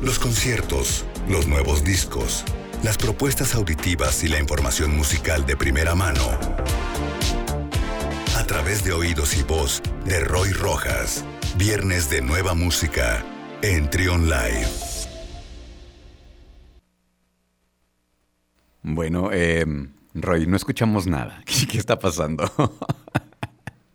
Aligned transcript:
Los 0.00 0.20
conciertos, 0.20 1.04
los 1.28 1.48
nuevos 1.48 1.82
discos, 1.82 2.44
las 2.84 2.96
propuestas 2.96 3.56
auditivas 3.56 4.22
y 4.22 4.28
la 4.28 4.38
información 4.38 4.96
musical 4.96 5.44
de 5.44 5.56
primera 5.56 5.96
mano. 5.96 6.22
A 8.36 8.44
través 8.44 8.84
de 8.84 8.92
oídos 8.92 9.36
y 9.36 9.42
voz 9.42 9.82
de 10.04 10.20
Roy 10.20 10.52
Rojas. 10.52 11.24
Viernes 11.56 12.08
de 12.10 12.22
nueva 12.22 12.54
música 12.54 13.24
en 13.62 13.90
Trion 13.90 14.26
Live. 14.26 14.68
Bueno, 18.82 19.30
eh, 19.32 19.66
Roy, 20.14 20.46
no 20.46 20.56
escuchamos 20.56 21.08
nada. 21.08 21.42
¿Qué 21.70 21.76
está 21.76 21.98
pasando? 21.98 22.48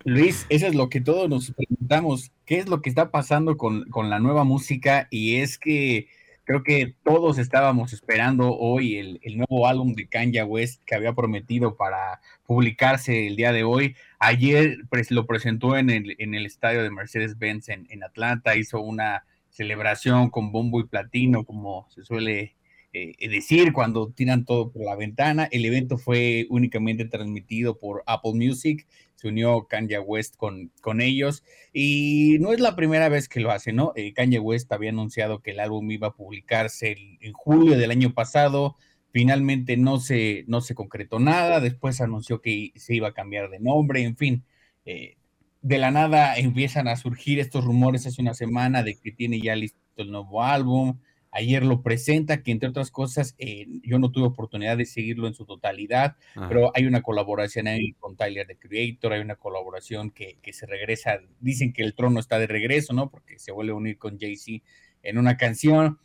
Luis, 0.05 0.45
eso 0.49 0.67
es 0.67 0.75
lo 0.75 0.89
que 0.89 0.99
todos 0.99 1.29
nos 1.29 1.51
preguntamos. 1.51 2.31
¿Qué 2.45 2.57
es 2.57 2.67
lo 2.67 2.81
que 2.81 2.89
está 2.89 3.09
pasando 3.09 3.57
con, 3.57 3.85
la 4.09 4.19
nueva 4.19 4.43
música? 4.43 5.07
Y 5.09 5.37
es 5.37 5.57
que 5.57 6.07
creo 6.43 6.61
que 6.61 6.95
todos 7.03 7.37
estábamos 7.37 7.93
esperando 7.93 8.53
hoy 8.57 8.97
el, 8.97 9.37
nuevo 9.37 9.65
álbum 9.65 9.93
de 9.93 10.07
Kanye 10.07 10.43
West 10.43 10.83
que 10.85 10.95
había 10.95 11.13
prometido 11.13 11.77
para 11.77 12.19
publicarse 12.45 13.27
el 13.27 13.37
día 13.37 13.53
de 13.53 13.63
hoy. 13.63 13.95
Ayer 14.19 14.77
lo 15.09 15.25
presentó 15.25 15.77
en 15.77 15.89
el, 15.89 16.15
en 16.19 16.35
el 16.35 16.45
estadio 16.45 16.83
de 16.83 16.91
Mercedes-Benz 16.91 17.69
en, 17.69 17.87
en 17.89 18.03
Atlanta, 18.03 18.57
hizo 18.57 18.81
una 18.81 19.25
celebración 19.49 20.29
con 20.29 20.51
bombo 20.51 20.81
y 20.81 20.85
platino, 20.85 21.45
como 21.45 21.87
se 21.91 22.03
suele 22.03 22.55
eh, 22.95 23.27
decir 23.27 23.73
cuando 23.73 24.11
tiran 24.11 24.45
todo 24.45 24.71
por 24.71 24.83
la 24.83 24.95
ventana. 24.95 25.47
El 25.51 25.65
evento 25.65 25.97
fue 25.97 26.45
únicamente 26.51 27.05
transmitido 27.05 27.79
por 27.79 28.03
Apple 28.05 28.33
Music, 28.35 28.85
se 29.23 29.29
unió 29.29 29.67
Kanye 29.69 29.99
West 29.99 30.35
con, 30.35 30.69
con 30.81 30.99
ellos 30.99 31.43
y 31.71 32.35
no 32.41 32.51
es 32.51 32.59
la 32.59 32.75
primera 32.75 33.07
vez 33.07 33.29
que 33.29 33.39
lo 33.39 33.51
hace, 33.51 33.71
¿no? 33.71 33.93
Eh, 33.95 34.11
Kanye 34.11 34.39
West 34.39 34.69
había 34.73 34.89
anunciado 34.89 35.39
que 35.39 35.51
el 35.51 35.61
álbum 35.61 35.89
iba 35.91 36.09
a 36.09 36.13
publicarse 36.13 36.97
en 37.21 37.31
julio 37.31 37.77
del 37.77 37.91
año 37.91 38.13
pasado. 38.13 38.75
Finalmente 39.11 39.77
no 39.77 39.99
se, 40.01 40.43
no 40.47 40.59
se 40.59 40.75
concretó 40.75 41.19
nada, 41.19 41.61
después 41.61 42.01
anunció 42.01 42.41
que 42.41 42.73
se 42.75 42.95
iba 42.95 43.07
a 43.07 43.13
cambiar 43.13 43.49
de 43.49 43.59
nombre, 43.61 44.03
en 44.03 44.17
fin. 44.17 44.43
Eh, 44.85 45.15
de 45.61 45.77
la 45.77 45.91
nada 45.91 46.35
empiezan 46.35 46.89
a 46.89 46.97
surgir 46.97 47.39
estos 47.39 47.63
rumores 47.63 48.05
hace 48.05 48.21
una 48.21 48.33
semana 48.33 48.83
de 48.83 48.99
que 48.99 49.13
tiene 49.13 49.39
ya 49.39 49.55
listo 49.55 49.79
el 49.95 50.11
nuevo 50.11 50.43
álbum, 50.43 50.99
Ayer 51.35 51.63
lo 51.63 51.81
presenta, 51.81 52.43
que 52.43 52.51
entre 52.51 52.69
otras 52.69 52.91
cosas, 52.91 53.33
eh, 53.39 53.65
yo 53.81 53.97
no 53.97 54.11
tuve 54.11 54.27
oportunidad 54.27 54.77
de 54.77 54.85
seguirlo 54.85 55.27
en 55.27 55.33
su 55.33 55.45
totalidad, 55.45 56.15
pero 56.47 56.71
hay 56.75 56.85
una 56.85 57.01
colaboración 57.01 57.67
ahí 57.67 57.93
con 57.93 58.15
Tyler, 58.15 58.45
the 58.45 58.55
Creator, 58.55 59.13
hay 59.13 59.21
una 59.21 59.35
colaboración 59.35 60.11
que, 60.11 60.37
se 60.51 60.67
regresa, 60.67 61.21
dicen 61.39 61.73
que 61.73 61.81
el 61.81 61.95
trono 61.95 62.19
está 62.19 62.37
de 62.37 62.45
regreso, 62.45 62.93
¿no? 62.93 63.09
Porque 63.09 63.39
se 63.39 63.51
vuelve 63.51 63.71
a 63.71 63.75
unir 63.75 63.97
con 63.97 64.19
Jay-Z 64.19 64.63
en 65.01 65.17
una 65.17 65.35
canción. 65.35 65.97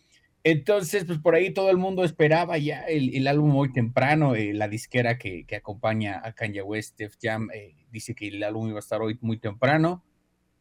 Entonces, 0.45 1.05
pues 1.05 1.19
por 1.19 1.35
ahí 1.35 1.53
todo 1.53 1.69
el 1.69 1.77
mundo 1.77 2.05
esperaba 2.05 2.57
ya 2.57 2.81
el, 2.85 3.27
álbum 3.29 3.51
muy 3.51 3.71
temprano. 3.71 4.35
Eh, 4.35 4.55
la 4.55 4.67
disquera 4.67 5.19
que, 5.19 5.45
acompaña 5.55 6.23
a 6.25 6.33
Kanye 6.33 6.63
West, 6.63 6.97
Def 6.97 7.17
Jam, 7.21 7.51
eh, 7.53 7.75
dice 7.91 8.15
que 8.15 8.29
el 8.29 8.43
álbum 8.43 8.69
iba 8.69 8.79
a 8.79 8.81
estar 8.81 9.03
hoy 9.03 9.19
muy 9.21 9.37
temprano. 9.37 10.03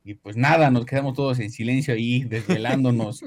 Y 0.04 0.16
pues 0.16 0.36
nada, 0.36 0.70
nos 0.72 0.86
quedamos 0.86 1.14
todos 1.14 1.40
en 1.40 1.52
silencio 1.52 1.94
ahí, 1.94 2.26
desvelándonos. 2.26 3.23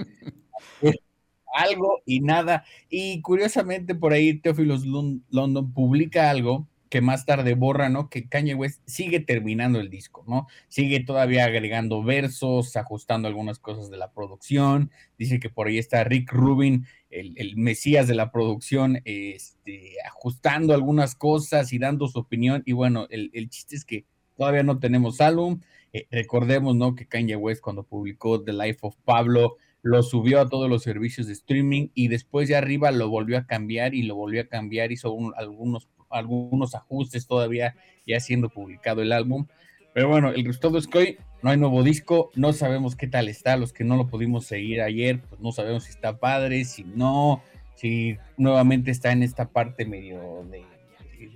algo 1.55 2.03
y 2.05 2.21
nada. 2.21 2.65
Y 2.89 3.21
curiosamente 3.23 3.95
por 3.95 4.13
ahí 4.13 4.35
Teófilos 4.35 4.85
London 4.85 5.73
publica 5.73 6.31
algo 6.31 6.67
que 6.91 7.01
más 7.01 7.25
tarde 7.25 7.55
borra, 7.55 7.89
¿no? 7.89 8.11
Que 8.11 8.29
Kanye 8.29 8.57
West 8.57 8.83
sigue 8.85 9.21
terminando 9.21 9.79
el 9.79 9.91
disco, 9.91 10.25
¿no? 10.27 10.49
Sigue 10.69 10.99
todavía 11.01 11.45
agregando 11.45 12.03
versos, 12.03 12.77
ajustando 12.77 13.29
algunas 13.29 13.61
cosas 13.61 13.91
de 13.91 13.97
la 13.97 14.13
producción. 14.13 14.91
Dice 15.17 15.39
que 15.39 15.49
por 15.49 15.69
ahí 15.69 15.79
está 15.79 16.03
Rick 16.03 16.33
Rubin, 16.33 16.87
el, 17.09 17.57
mesías 17.57 18.09
de 18.09 18.17
la 18.17 18.33
producción, 18.33 19.01
este, 19.05 19.95
ajustando 20.05 20.75
algunas 20.75 21.15
cosas 21.15 21.73
y 21.73 21.79
dando 21.79 22.09
su 22.09 22.19
opinión. 22.19 22.65
Y 22.67 22.73
bueno, 22.73 23.07
el, 23.11 23.49
chiste 23.51 23.77
es 23.77 23.85
que 23.85 24.05
todavía 24.37 24.65
no 24.65 24.81
tenemos 24.81 25.21
álbum. 25.21 25.61
Eh, 25.93 26.09
recordemos, 26.11 26.75
¿no? 26.75 26.97
Que 26.97 27.07
Kanye 27.07 27.37
West 27.37 27.61
cuando 27.63 27.85
publicó 27.85 28.43
The 28.43 28.53
Life 28.53 28.79
of 28.83 28.97
Pablo, 29.05 29.57
lo 29.83 30.03
subió 30.03 30.41
a 30.41 30.49
todos 30.49 30.69
los 30.69 30.83
servicios 30.83 31.27
de 31.27 31.33
streaming 31.33 31.89
y 31.95 32.09
después 32.09 32.49
de 32.49 32.57
arriba 32.57 32.91
lo 32.91 33.09
volvió 33.09 33.39
a 33.39 33.47
cambiar 33.47 33.95
y 33.95 34.03
lo 34.03 34.15
volvió 34.15 34.43
a 34.43 34.49
cambiar, 34.49 34.93
hizo 34.93 35.17
algunos, 35.37 35.89
algunos 36.11 36.75
ajustes 36.75 37.27
todavía 37.27 37.75
ya 38.07 38.21
siendo 38.21 38.51
publicado 38.51 39.03
el 39.03 39.13
álbum. 39.13 39.47
Pero 39.95 40.09
bueno, 40.09 40.31
el 40.31 40.59
todo 40.59 40.79
es 40.79 40.87
que 40.87 40.99
hoy 40.99 41.19
no 41.43 41.51
hay 41.51 41.57
nuevo 41.57 41.83
disco, 41.83 42.31
no 42.35 42.53
sabemos 42.53 42.95
qué 42.97 43.07
tal 43.07 43.29
está, 43.29 43.57
los 43.57 43.73
que 43.73 43.85
no 43.85 43.97
lo 43.97 44.07
pudimos 44.07 44.47
seguir 44.47 44.83
ayer, 44.83 45.21
pues 45.21 45.41
no 45.41 45.53
sabemos 45.53 45.85
si 45.85 45.91
está 45.91 46.19
padre, 46.19 46.65
si 46.65 46.85
no, 46.85 47.43
si 47.75 48.19
nuevamente 48.37 48.91
está 48.91 49.11
en 49.13 49.23
esta 49.23 49.49
parte 49.49 49.87
medio 49.87 50.45
de, 50.51 50.65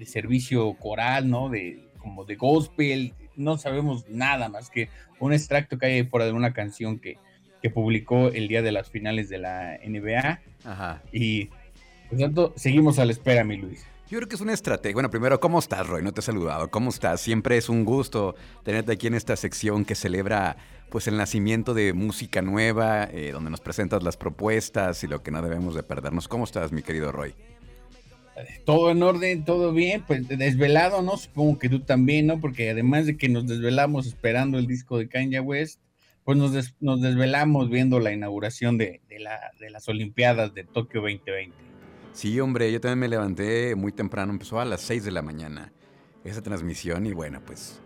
servicio 0.04 0.74
coral, 0.74 1.30
¿no? 1.30 1.48
De 1.48 1.88
como 1.98 2.24
de 2.24 2.36
gospel, 2.36 3.14
no 3.36 3.56
sabemos 3.56 4.06
nada 4.08 4.48
más 4.50 4.68
que 4.68 4.88
un 5.20 5.32
extracto 5.32 5.78
que 5.78 5.86
hay 5.86 6.02
por 6.02 6.22
de 6.22 6.32
una 6.32 6.52
canción 6.52 6.98
que, 6.98 7.16
que 7.64 7.70
publicó 7.70 8.28
el 8.28 8.46
día 8.46 8.60
de 8.60 8.72
las 8.72 8.90
finales 8.90 9.30
de 9.30 9.38
la 9.38 9.78
NBA. 9.82 10.38
Ajá. 10.64 11.02
Y 11.12 11.46
por 12.10 12.18
tanto, 12.18 12.52
seguimos 12.56 12.98
a 12.98 13.06
la 13.06 13.12
espera, 13.12 13.42
mi 13.42 13.56
Luis. 13.56 13.86
Yo 14.10 14.18
creo 14.18 14.28
que 14.28 14.34
es 14.34 14.42
una 14.42 14.52
estrategia. 14.52 14.92
Bueno, 14.92 15.08
primero, 15.08 15.40
¿cómo 15.40 15.60
estás, 15.60 15.86
Roy? 15.86 16.02
No 16.02 16.12
te 16.12 16.20
he 16.20 16.22
saludado. 16.22 16.70
¿Cómo 16.70 16.90
estás? 16.90 17.22
Siempre 17.22 17.56
es 17.56 17.70
un 17.70 17.86
gusto 17.86 18.34
tenerte 18.64 18.92
aquí 18.92 19.06
en 19.06 19.14
esta 19.14 19.34
sección 19.34 19.86
que 19.86 19.94
celebra 19.94 20.58
pues 20.90 21.08
el 21.08 21.16
nacimiento 21.16 21.72
de 21.72 21.94
música 21.94 22.42
nueva, 22.42 23.04
eh, 23.04 23.30
donde 23.32 23.48
nos 23.48 23.62
presentas 23.62 24.02
las 24.02 24.18
propuestas 24.18 25.02
y 25.02 25.06
lo 25.06 25.22
que 25.22 25.30
no 25.30 25.40
debemos 25.40 25.74
de 25.74 25.82
perdernos. 25.82 26.28
¿Cómo 26.28 26.44
estás, 26.44 26.70
mi 26.70 26.82
querido 26.82 27.12
Roy? 27.12 27.34
Todo 28.66 28.90
en 28.90 29.02
orden, 29.02 29.46
todo 29.46 29.72
bien, 29.72 30.04
pues 30.06 30.28
desvelado, 30.28 31.00
¿no? 31.00 31.16
Supongo 31.16 31.58
que 31.58 31.70
tú 31.70 31.80
también, 31.80 32.26
¿no? 32.26 32.42
Porque 32.42 32.68
además 32.68 33.06
de 33.06 33.16
que 33.16 33.30
nos 33.30 33.46
desvelamos 33.46 34.06
esperando 34.06 34.58
el 34.58 34.66
disco 34.66 34.98
de 34.98 35.08
Kanye 35.08 35.40
West, 35.40 35.80
pues 36.24 36.38
nos, 36.38 36.52
desvelamos 37.00 37.68
viendo 37.70 38.00
la 38.00 38.12
inauguración 38.12 38.78
de, 38.78 39.00
las 39.70 39.88
Olimpiadas 39.88 40.54
de 40.54 40.64
Tokio 40.64 41.02
2020. 41.02 41.54
Sí, 42.12 42.40
hombre, 42.40 42.72
yo 42.72 42.80
también 42.80 43.00
me 43.00 43.08
levanté 43.08 43.74
muy 43.74 43.92
temprano, 43.92 44.32
empezó 44.32 44.60
a 44.60 44.64
las 44.64 44.80
6 44.82 45.04
de 45.04 45.10
la 45.10 45.22
mañana 45.22 45.72
esa 46.24 46.42
transmisión 46.42 47.04
y 47.06 47.12
bueno, 47.12 47.40
pues 47.44 47.80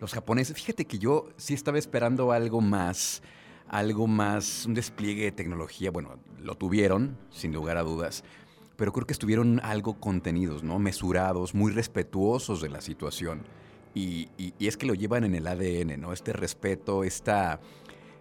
los 0.00 0.12
japoneses, 0.12 0.56
fíjate 0.56 0.86
que 0.86 0.98
yo 0.98 1.28
sí 1.36 1.54
estaba 1.54 1.78
esperando 1.78 2.32
algo 2.32 2.60
más, 2.60 3.22
algo 3.68 4.06
más, 4.06 4.66
un 4.66 4.74
despliegue 4.74 5.24
de 5.24 5.32
tecnología, 5.32 5.90
bueno, 5.90 6.18
lo 6.42 6.56
tuvieron, 6.56 7.16
sin 7.30 7.52
lugar 7.52 7.76
a 7.76 7.82
dudas, 7.82 8.24
pero 8.76 8.92
creo 8.92 9.06
que 9.06 9.12
estuvieron 9.12 9.60
algo 9.62 10.00
contenidos, 10.00 10.64
¿no? 10.64 10.78
Mesurados, 10.78 11.54
muy 11.54 11.72
respetuosos 11.72 12.60
de 12.60 12.70
la 12.70 12.80
situación. 12.80 13.42
Y, 13.94 14.28
y, 14.36 14.66
es 14.66 14.76
que 14.76 14.86
lo 14.86 14.94
llevan 14.94 15.22
en 15.22 15.36
el 15.36 15.46
ADN, 15.46 16.00
¿no? 16.00 16.12
Este 16.12 16.32
respeto, 16.32 17.04
esta, 17.04 17.60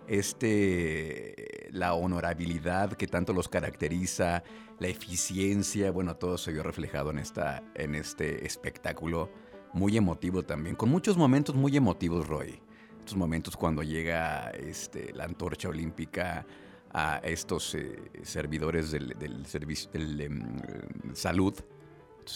este, 0.07 1.69
la 1.71 1.93
honorabilidad 1.93 2.93
que 2.93 3.07
tanto 3.07 3.33
los 3.33 3.47
caracteriza, 3.47 4.43
la 4.79 4.87
eficiencia, 4.87 5.91
bueno, 5.91 6.15
todo 6.15 6.37
se 6.37 6.51
vio 6.51 6.63
reflejado 6.63 7.11
en, 7.11 7.19
esta, 7.19 7.63
en 7.75 7.95
este 7.95 8.45
espectáculo 8.45 9.29
muy 9.73 9.97
emotivo 9.97 10.43
también, 10.43 10.75
con 10.75 10.89
muchos 10.89 11.17
momentos 11.17 11.55
muy 11.55 11.75
emotivos, 11.75 12.27
Roy. 12.27 12.61
Estos 12.99 13.17
momentos 13.17 13.57
cuando 13.57 13.83
llega 13.83 14.51
este, 14.51 15.11
la 15.13 15.25
antorcha 15.25 15.67
olímpica 15.67 16.45
a 16.93 17.17
estos 17.23 17.75
eh, 17.75 17.99
servidores 18.21 18.91
del, 18.91 19.45
servicio 19.45 19.89
del 19.91 20.21
em, 20.21 20.57
salud, 21.13 21.53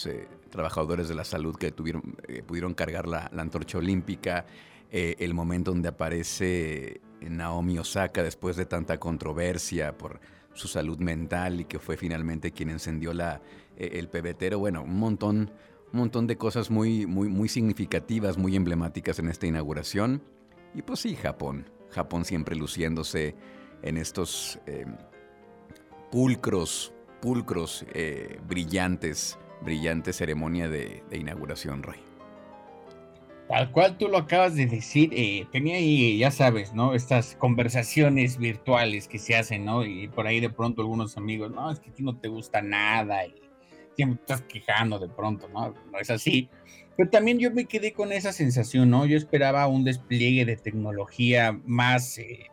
eh, 0.05 0.27
trabajadores 0.49 1.07
de 1.07 1.15
la 1.15 1.23
salud 1.23 1.55
que 1.55 1.71
tuvieron, 1.71 2.17
eh, 2.27 2.43
pudieron 2.43 2.73
cargar 2.73 3.07
la, 3.07 3.29
antorcha 3.37 3.77
olímpica, 3.77 4.45
el 4.89 5.33
momento 5.33 5.71
donde 5.71 5.89
aparece 5.89 7.01
Naomi 7.21 7.77
Osaka 7.79 8.23
después 8.23 8.55
de 8.55 8.65
tanta 8.65 8.99
controversia 8.99 9.97
por 9.97 10.19
su 10.53 10.67
salud 10.67 10.97
mental 10.97 11.61
y 11.61 11.65
que 11.65 11.79
fue 11.79 11.97
finalmente 11.97 12.51
quien 12.51 12.69
encendió 12.69 13.13
la, 13.13 13.41
eh, 13.77 13.91
el 13.93 14.09
pebetero. 14.09 14.59
Bueno, 14.59 14.83
un 14.83 14.99
montón, 14.99 15.51
un 15.93 15.99
montón 15.99 16.27
de 16.27 16.37
cosas 16.37 16.71
muy, 16.71 17.05
muy, 17.05 17.29
muy 17.29 17.47
significativas, 17.47 18.37
muy 18.37 18.55
emblemáticas 18.55 19.19
en 19.19 19.29
esta 19.29 19.47
inauguración. 19.47 20.23
Y 20.73 20.81
pues 20.81 20.99
sí, 20.99 21.15
Japón. 21.15 21.69
Japón 21.91 22.25
siempre 22.25 22.55
luciéndose 22.55 23.35
en 23.81 23.97
estos 23.97 24.59
eh, 24.65 24.85
pulcros, 26.11 26.93
pulcros, 27.21 27.85
eh, 27.93 28.39
brillantes, 28.47 29.37
brillante 29.61 30.11
ceremonia 30.11 30.67
de, 30.67 31.03
de 31.09 31.17
inauguración, 31.17 31.83
Roy. 31.83 32.06
Tal 33.47 33.71
cual 33.71 33.97
tú 33.97 34.09
lo 34.09 34.17
acabas 34.17 34.55
de 34.55 34.65
decir, 34.65 35.09
eh, 35.13 35.47
tenía 35.51 35.77
ahí, 35.77 36.17
ya 36.17 36.31
sabes, 36.31 36.73
¿no? 36.73 36.93
Estas 36.93 37.35
conversaciones 37.35 38.37
virtuales 38.37 39.07
que 39.07 39.19
se 39.19 39.37
hacen, 39.37 39.63
¿no? 39.63 39.85
Y 39.85 40.09
por 40.09 40.27
ahí 40.27 40.41
de 40.41 40.49
pronto 40.49 40.81
algunos 40.81 41.15
amigos, 41.15 41.51
no, 41.51 41.71
es 41.71 41.79
que 41.79 41.89
a 41.89 41.93
ti 41.93 42.03
no 42.03 42.17
te 42.17 42.27
gusta 42.27 42.61
nada 42.61 43.25
y 43.25 43.35
siempre 43.95 44.19
estás 44.19 44.41
quejando 44.41 44.99
de 44.99 45.07
pronto, 45.07 45.47
¿no? 45.47 45.73
No 45.91 45.99
es 45.99 46.09
así. 46.09 46.49
Pero 46.97 47.09
también 47.09 47.39
yo 47.39 47.51
me 47.51 47.65
quedé 47.65 47.93
con 47.93 48.11
esa 48.11 48.33
sensación, 48.33 48.89
¿no? 48.89 49.05
Yo 49.05 49.17
esperaba 49.17 49.67
un 49.67 49.85
despliegue 49.85 50.43
de 50.43 50.57
tecnología 50.57 51.57
más 51.65 52.17
eh, 52.17 52.47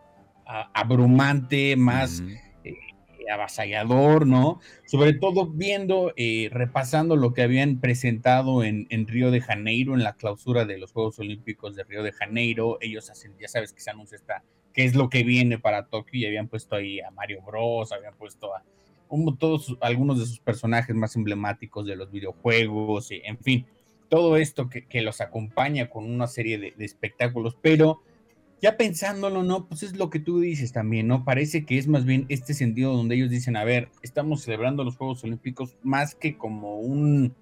abrumante, 0.47 1.75
más 1.77 2.23
avasallador, 3.31 4.27
¿no? 4.27 4.61
Sobre 4.87 5.13
todo 5.13 5.47
viendo, 5.47 6.13
eh, 6.17 6.49
repasando 6.53 7.17
lo 7.17 7.33
que 7.33 7.43
habían 7.43 7.81
presentado 7.81 8.65
en, 8.65 8.87
Río 9.07 9.31
de 9.31 9.41
Janeiro, 9.41 9.95
en 9.95 10.03
la 10.03 10.15
clausura 10.15 10.65
de 10.65 10.79
los 10.79 10.93
Juegos 10.93 11.19
Olímpicos 11.19 11.77
de 11.77 11.85
Río 11.85 12.03
de 12.03 12.13
Janeiro. 12.13 12.79
Ellos 12.81 13.11
hacen, 13.11 13.35
ya 13.41 13.49
sabes 13.49 13.73
que 13.73 13.81
se 13.81 13.91
anuncia 13.91 14.17
esta, 14.17 14.43
qué 14.73 14.85
es 14.85 14.95
lo 14.95 15.09
que 15.09 15.23
viene 15.23 15.59
para 15.59 15.87
Tokio 15.87 16.21
y 16.21 16.27
habían 16.27 16.49
puesto 16.49 16.77
ahí 16.77 17.01
a 17.01 17.11
Mario 17.11 17.43
Bros, 17.43 17.93
habían 17.93 18.15
puesto 18.15 18.55
a 18.55 18.63
todos 19.39 19.77
algunos 19.81 20.19
de 20.19 20.27
sus 20.27 20.41
personajes 20.41 20.95
más 20.97 21.15
emblemáticos 21.17 21.87
de 21.87 21.97
los 21.97 22.11
videojuegos, 22.11 23.13
y, 23.13 23.23
en 23.25 23.39
fin, 23.39 23.67
todo 24.09 24.37
esto 24.37 24.69
que, 24.69 25.03
los 25.03 25.21
acompaña 25.21 25.89
con 25.89 26.05
una 26.05 26.27
serie 26.27 26.59
de 26.59 26.85
espectáculos, 26.85 27.57
pero 27.61 28.03
ya 28.61 28.77
pensándolo, 28.77 29.43
¿no? 29.43 29.67
Pues 29.67 29.83
es 29.83 29.97
lo 29.97 30.11
que 30.11 30.19
tú 30.19 30.41
dices 30.41 30.73
también, 30.73 31.07
¿no? 31.07 31.25
Parece 31.25 31.65
que 31.65 31.79
es 31.79 31.87
más 31.87 32.05
bien 32.05 32.27
este 32.29 32.55
sentido 32.55 32.95
donde 32.95 33.17
ellos 33.17 33.31
dicen, 33.31 33.57
a 33.57 33.65
ver, 33.65 33.91
estamos 34.03 34.43
celebrando 34.43 34.85
los 34.85 34.97
Juegos 34.97 35.23
Olímpicos 35.25 35.77
más 35.83 36.15
que 36.15 36.37
como 36.37 36.79
un, 36.81 37.35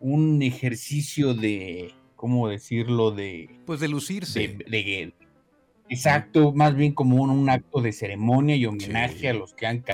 un 0.00 0.42
ejercicio 0.42 1.34
de, 1.34 1.92
¿cómo 2.16 2.48
decirlo? 2.48 3.10
De... 3.10 3.50
Pues 3.66 3.80
de 3.80 3.88
lucirse. 3.88 4.56
De, 4.68 5.12
exacto, 5.88 6.52
más 6.52 6.74
bien 6.76 6.92
como 6.92 7.22
un, 7.22 7.48
acto 7.50 7.80
de 7.80 7.92
ceremonia 7.92 8.56
y 8.56 8.66
homenaje 8.66 9.28
a 9.28 9.34
los 9.34 9.54
que 9.54 9.66
han 9.66 9.84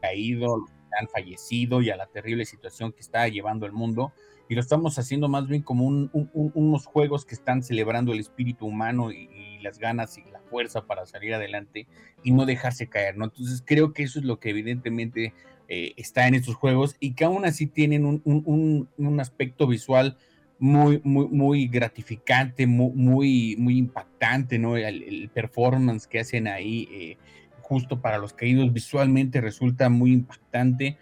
caído, 0.00 0.58
los 0.58 0.70
que 0.70 0.96
han 1.00 1.08
fallecido 1.08 1.82
y 1.82 1.90
a 1.90 1.96
la 1.96 2.06
terrible 2.06 2.44
situación 2.44 2.92
que 2.92 3.00
está 3.00 3.26
llevando 3.28 3.66
el 3.66 3.72
mundo 3.72 4.12
y 4.48 4.54
lo 4.54 4.60
estamos 4.60 4.98
haciendo 4.98 5.28
más 5.28 5.48
bien 5.48 5.62
como 5.62 5.86
unos 5.86 6.86
juegos 6.86 7.24
que 7.24 7.34
están 7.34 7.62
celebrando 7.62 8.12
el 8.12 8.20
espíritu 8.20 8.66
humano 8.66 9.10
y, 9.10 9.28
las 9.66 9.78
ganas 9.78 10.16
y 10.16 10.22
la 10.30 10.40
fuerza 10.40 10.86
para 10.86 11.06
salir 11.06 11.34
adelante 11.34 11.86
y 12.22 12.30
no 12.30 12.46
dejarse 12.46 12.86
caer, 12.86 13.16
¿no? 13.16 13.24
Entonces 13.24 13.62
creo 13.66 13.92
que 13.92 14.04
eso 14.04 14.18
es 14.18 14.24
lo 14.24 14.38
que 14.38 14.50
evidentemente 14.50 15.34
eh, 15.68 15.92
está 15.96 16.28
en 16.28 16.34
estos 16.34 16.54
juegos 16.54 16.96
y 17.00 17.14
que 17.14 17.24
aún 17.24 17.44
así 17.44 17.66
tienen 17.66 18.04
un, 18.04 19.20
aspecto 19.20 19.66
visual 19.66 20.16
muy, 20.60 21.00
muy, 21.02 21.26
muy 21.26 21.66
gratificante, 21.66 22.66
muy, 22.68 23.56
muy, 23.56 23.78
impactante, 23.78 24.58
¿no? 24.58 24.76
El, 24.76 25.28
performance 25.34 26.06
que 26.06 26.20
hacen 26.20 26.46
ahí, 26.46 26.88
eh, 26.92 27.16
justo 27.62 28.00
para 28.00 28.18
los 28.18 28.32
caídos, 28.32 28.72
visualmente 28.72 29.40
resulta 29.40 29.88
muy 29.88 30.12
impactante. 30.12 30.98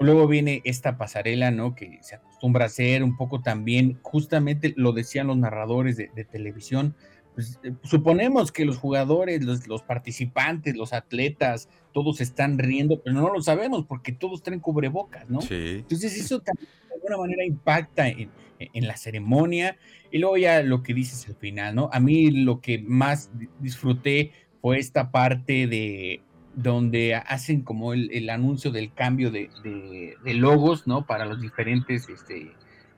Luego 0.00 0.26
viene 0.26 0.62
esta 0.64 0.96
pasarela, 0.96 1.50
¿no? 1.50 1.74
Que 1.74 1.98
se 2.02 2.16
acostumbra 2.16 2.64
a 2.64 2.66
hacer 2.66 3.02
un 3.02 3.16
poco 3.16 3.40
también, 3.40 3.98
justamente 4.02 4.74
lo 4.76 4.92
decían 4.92 5.26
los 5.26 5.36
narradores 5.36 5.96
de, 5.96 6.24
televisión, 6.24 6.94
pues, 7.36 7.60
eh, 7.62 7.74
suponemos 7.82 8.50
que 8.50 8.64
los 8.64 8.78
jugadores, 8.78 9.44
los, 9.44 9.82
participantes, 9.82 10.74
los 10.74 10.94
atletas, 10.94 11.68
todos 11.92 12.22
están 12.22 12.58
riendo, 12.58 13.02
pero 13.02 13.14
no 13.14 13.30
lo 13.30 13.42
sabemos 13.42 13.84
porque 13.84 14.10
todos 14.10 14.42
traen 14.42 14.60
cubrebocas, 14.60 15.28
¿no? 15.28 15.42
Sí. 15.42 15.76
Entonces 15.80 16.16
eso 16.16 16.40
también 16.40 16.68
de 16.88 16.94
alguna 16.94 17.18
manera 17.18 17.44
impacta 17.44 18.08
en, 18.08 18.30
en, 18.58 18.86
la 18.86 18.96
ceremonia 18.96 19.76
y 20.10 20.16
luego 20.16 20.38
ya 20.38 20.62
lo 20.62 20.82
que 20.82 20.94
dices 20.94 21.28
al 21.28 21.36
final, 21.36 21.74
¿no? 21.74 21.90
A 21.92 22.00
mí 22.00 22.30
lo 22.30 22.62
que 22.62 22.78
más 22.78 23.30
disfruté 23.60 24.32
fue 24.62 24.78
esta 24.78 25.10
parte 25.10 25.66
de 25.66 26.22
donde 26.54 27.14
hacen 27.14 27.60
como 27.60 27.92
el, 27.92 28.30
anuncio 28.30 28.70
del 28.70 28.94
cambio 28.94 29.30
de, 29.30 30.16
logos, 30.24 30.86
¿no? 30.86 31.06
Para 31.06 31.26
los 31.26 31.38
diferentes 31.42 32.08
este, 32.08 32.50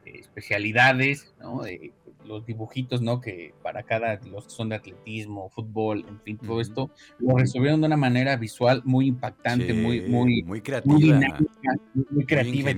especialidades, 0.04 1.34
¿no? 1.40 1.62
Los 2.28 2.46
dibujitos, 2.46 3.02
¿no? 3.02 3.20
Que 3.20 3.54
para 3.62 3.82
cada, 3.82 4.20
los 4.30 4.44
que 4.44 4.50
son 4.50 4.68
de 4.68 4.76
atletismo, 4.76 5.48
fútbol, 5.48 6.04
en 6.08 6.20
fin, 6.20 6.38
todo 6.38 6.60
esto, 6.60 6.90
lo 7.18 7.36
resolvieron 7.36 7.80
de 7.80 7.86
una 7.86 7.96
manera 7.96 8.36
visual 8.36 8.82
muy 8.84 9.06
impactante, 9.06 9.72
muy, 9.72 10.02
muy, 10.02 10.42
muy 10.44 10.60
creativa. 10.60 10.94
Muy 10.94 11.02
dinámica, 11.02 11.74
muy, 12.10 12.24
creativa. 12.24 12.70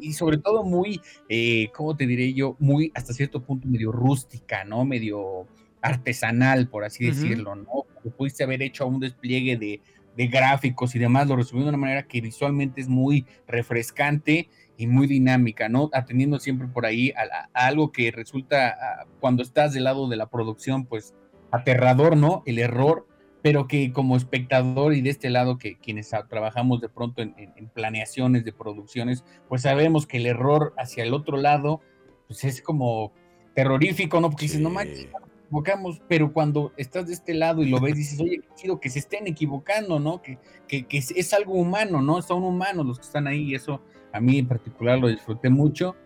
Y 0.00 0.12
sobre 0.12 0.38
todo 0.38 0.64
muy, 0.64 1.00
eh, 1.28 1.68
¿cómo 1.74 1.96
te 1.96 2.06
diré 2.06 2.32
yo? 2.32 2.56
Muy, 2.60 2.92
hasta 2.94 3.12
cierto 3.12 3.42
punto, 3.42 3.68
medio 3.68 3.92
rústica, 3.92 4.64
¿no? 4.64 4.84
Medio 4.84 5.46
artesanal, 5.82 6.68
por 6.68 6.84
así 6.84 7.06
decirlo, 7.06 7.56
¿no? 7.56 7.86
pudiste 8.16 8.44
haber 8.44 8.62
hecho 8.62 8.86
un 8.86 9.00
despliegue 9.00 9.56
de, 9.56 9.80
gráficos 10.28 10.94
y 10.94 10.98
demás, 10.98 11.26
lo 11.28 11.36
resumió 11.36 11.64
de 11.64 11.70
una 11.70 11.78
manera 11.78 12.02
que 12.02 12.20
visualmente 12.20 12.82
es 12.82 12.88
muy 12.88 13.24
refrescante 13.46 14.50
y 14.80 14.86
muy 14.86 15.06
dinámica, 15.06 15.68
¿no? 15.68 15.90
Atendiendo 15.92 16.40
siempre 16.40 16.66
por 16.66 16.86
ahí 16.86 17.10
a, 17.10 17.50
algo 17.52 17.92
que 17.92 18.10
resulta, 18.10 19.04
cuando 19.20 19.42
estás 19.42 19.74
del 19.74 19.84
lado 19.84 20.08
de 20.08 20.16
la 20.16 20.30
producción, 20.30 20.86
pues 20.86 21.14
aterrador, 21.50 22.16
¿no? 22.16 22.42
El 22.46 22.58
error, 22.58 23.06
pero 23.42 23.68
que 23.68 23.92
como 23.92 24.16
espectador 24.16 24.94
y 24.94 25.02
de 25.02 25.10
este 25.10 25.28
lado 25.28 25.58
que 25.58 25.76
quienes 25.76 26.08
trabajamos 26.30 26.80
de 26.80 26.88
pronto 26.88 27.20
en, 27.20 27.34
planeaciones 27.74 28.42
de 28.46 28.54
producciones, 28.54 29.22
pues 29.50 29.60
sabemos 29.62 30.06
que 30.06 30.16
el 30.16 30.24
error 30.24 30.72
hacia 30.78 31.04
el 31.04 31.12
otro 31.12 31.36
lado, 31.36 31.82
pues 32.26 32.44
es 32.44 32.62
como 32.62 33.12
terrorífico, 33.54 34.18
¿no? 34.22 34.30
Porque 34.30 34.46
dices, 34.46 34.62
no 34.62 34.70
manches, 34.70 35.08
equivocamos, 35.50 36.00
pero 36.06 36.32
cuando 36.32 36.72
estás 36.76 37.08
de 37.08 37.14
este 37.14 37.34
lado 37.34 37.62
y 37.62 37.68
lo 37.68 37.80
ves, 37.80 37.96
dices, 37.96 38.20
oye, 38.20 38.40
qué 38.40 38.54
chido 38.54 38.78
que 38.78 38.88
se 38.88 39.00
estén 39.00 39.26
equivocando, 39.26 39.98
¿no? 39.98 40.22
Que, 40.22 40.38
que, 40.68 40.84
que 40.86 40.98
es, 40.98 41.34
algo 41.34 41.54
humano, 41.54 42.00
¿no? 42.00 42.22
Son 42.22 42.44
humanos 42.44 42.86
los 42.86 42.98
que 43.00 43.06
están 43.06 43.26
ahí 43.26 43.50
y 43.50 43.54
eso 43.56 43.82
a 44.12 44.20
mí 44.20 44.38
en 44.38 44.46
particular 44.46 44.98
lo 44.98 45.08
disfruté 45.08 45.50
mucho. 45.50 45.96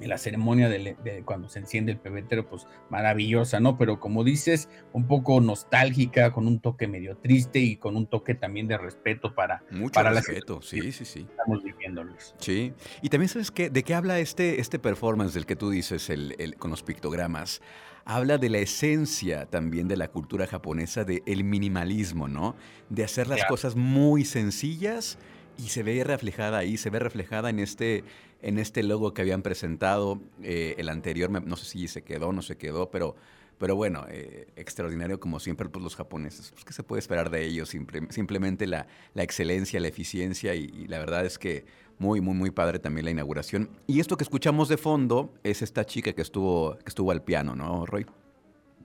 En 0.00 0.08
la 0.08 0.16
ceremonia 0.16 0.70
de, 0.70 0.96
cuando 1.26 1.50
se 1.50 1.58
enciende 1.58 1.92
el 1.92 1.98
pebetero, 1.98 2.48
pues 2.48 2.66
maravillosa, 2.88 3.60
¿no? 3.60 3.76
Pero 3.76 4.00
como 4.00 4.24
dices, 4.24 4.70
un 4.94 5.06
poco 5.06 5.42
nostálgica, 5.42 6.32
con 6.32 6.46
un 6.46 6.58
toque 6.58 6.88
medio 6.88 7.18
triste 7.18 7.58
y 7.58 7.76
con 7.76 7.98
un 7.98 8.06
toque 8.06 8.34
también 8.34 8.66
de 8.66 8.78
respeto 8.78 9.34
para, 9.34 9.62
Mucho 9.70 9.92
para 9.92 10.08
respeto, 10.08 10.62
sí, 10.62 10.90
sí, 10.90 11.04
sí. 11.04 11.26
Estamos 11.28 11.62
viviendo, 11.62 12.02
Luis. 12.02 12.34
Sí, 12.38 12.72
y 13.02 13.10
también 13.10 13.28
sabes 13.28 13.50
qué, 13.50 13.68
de 13.68 13.82
qué 13.82 13.92
habla 13.92 14.20
este, 14.20 14.58
este 14.58 14.78
performance 14.78 15.34
del 15.34 15.44
que 15.44 15.54
tú 15.54 15.68
dices, 15.68 16.08
el, 16.08 16.34
el, 16.38 16.56
con 16.56 16.70
los 16.70 16.82
pictogramas 16.82 17.60
habla 18.04 18.38
de 18.38 18.48
la 18.48 18.58
esencia 18.58 19.46
también 19.46 19.88
de 19.88 19.96
la 19.96 20.08
cultura 20.08 20.46
japonesa, 20.46 21.04
del 21.04 21.22
el 21.26 21.44
minimalismo, 21.44 22.28
¿no? 22.28 22.56
De 22.88 23.04
hacer 23.04 23.28
las 23.28 23.44
cosas 23.44 23.76
muy 23.76 24.24
sencillas 24.24 25.18
y 25.58 25.68
se 25.68 25.82
ve 25.82 26.02
reflejada 26.04 26.58
ahí, 26.58 26.76
se 26.76 26.90
ve 26.90 26.98
reflejada 26.98 27.50
en 27.50 27.58
este, 27.58 28.04
en 28.42 28.58
este 28.58 28.82
logo 28.82 29.12
que 29.14 29.22
habían 29.22 29.42
presentado. 29.42 30.20
Eh, 30.42 30.74
el 30.78 30.88
anterior, 30.88 31.30
no 31.30 31.56
sé 31.56 31.64
si 31.66 31.88
se 31.88 32.02
quedó, 32.02 32.32
no 32.32 32.42
se 32.42 32.56
quedó, 32.56 32.90
pero, 32.90 33.16
pero 33.58 33.76
bueno, 33.76 34.06
eh, 34.08 34.48
extraordinario 34.56 35.20
como 35.20 35.38
siempre 35.38 35.68
pues, 35.68 35.82
los 35.82 35.96
japoneses. 35.96 36.50
Pues, 36.52 36.64
¿Qué 36.64 36.72
se 36.72 36.82
puede 36.82 37.00
esperar 37.00 37.30
de 37.30 37.44
ellos? 37.44 37.68
simplemente 37.68 38.66
la, 38.66 38.86
la, 39.14 39.22
excelencia, 39.22 39.78
la 39.80 39.88
eficiencia 39.88 40.54
y 40.54 40.86
la 40.86 40.98
verdad 40.98 41.26
es 41.26 41.38
que 41.38 41.64
muy, 42.00 42.20
muy, 42.22 42.34
muy 42.34 42.50
padre 42.50 42.80
también 42.80 43.04
la 43.04 43.12
inauguración. 43.12 43.70
Y 43.86 44.00
esto 44.00 44.16
que 44.16 44.24
escuchamos 44.24 44.70
de 44.70 44.78
fondo 44.78 45.34
es 45.44 45.60
esta 45.60 45.84
chica 45.84 46.14
que 46.14 46.22
estuvo, 46.22 46.78
que 46.78 46.88
estuvo 46.88 47.10
al 47.12 47.22
piano, 47.22 47.54
¿no, 47.54 47.84
Roy? 47.84 48.06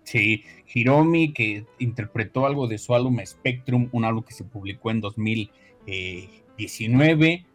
Sí, 0.04 0.44
Hiromi, 0.74 1.32
que 1.34 1.66
interpretó 1.80 2.46
algo 2.46 2.68
de 2.68 2.78
su 2.78 2.94
álbum 2.94 3.18
Spectrum, 3.26 3.88
un 3.94 4.04
álbum 4.04 4.22
que 4.22 4.34
se 4.34 4.44
publicó 4.44 4.92
en 4.92 5.00
2019. 5.00 7.46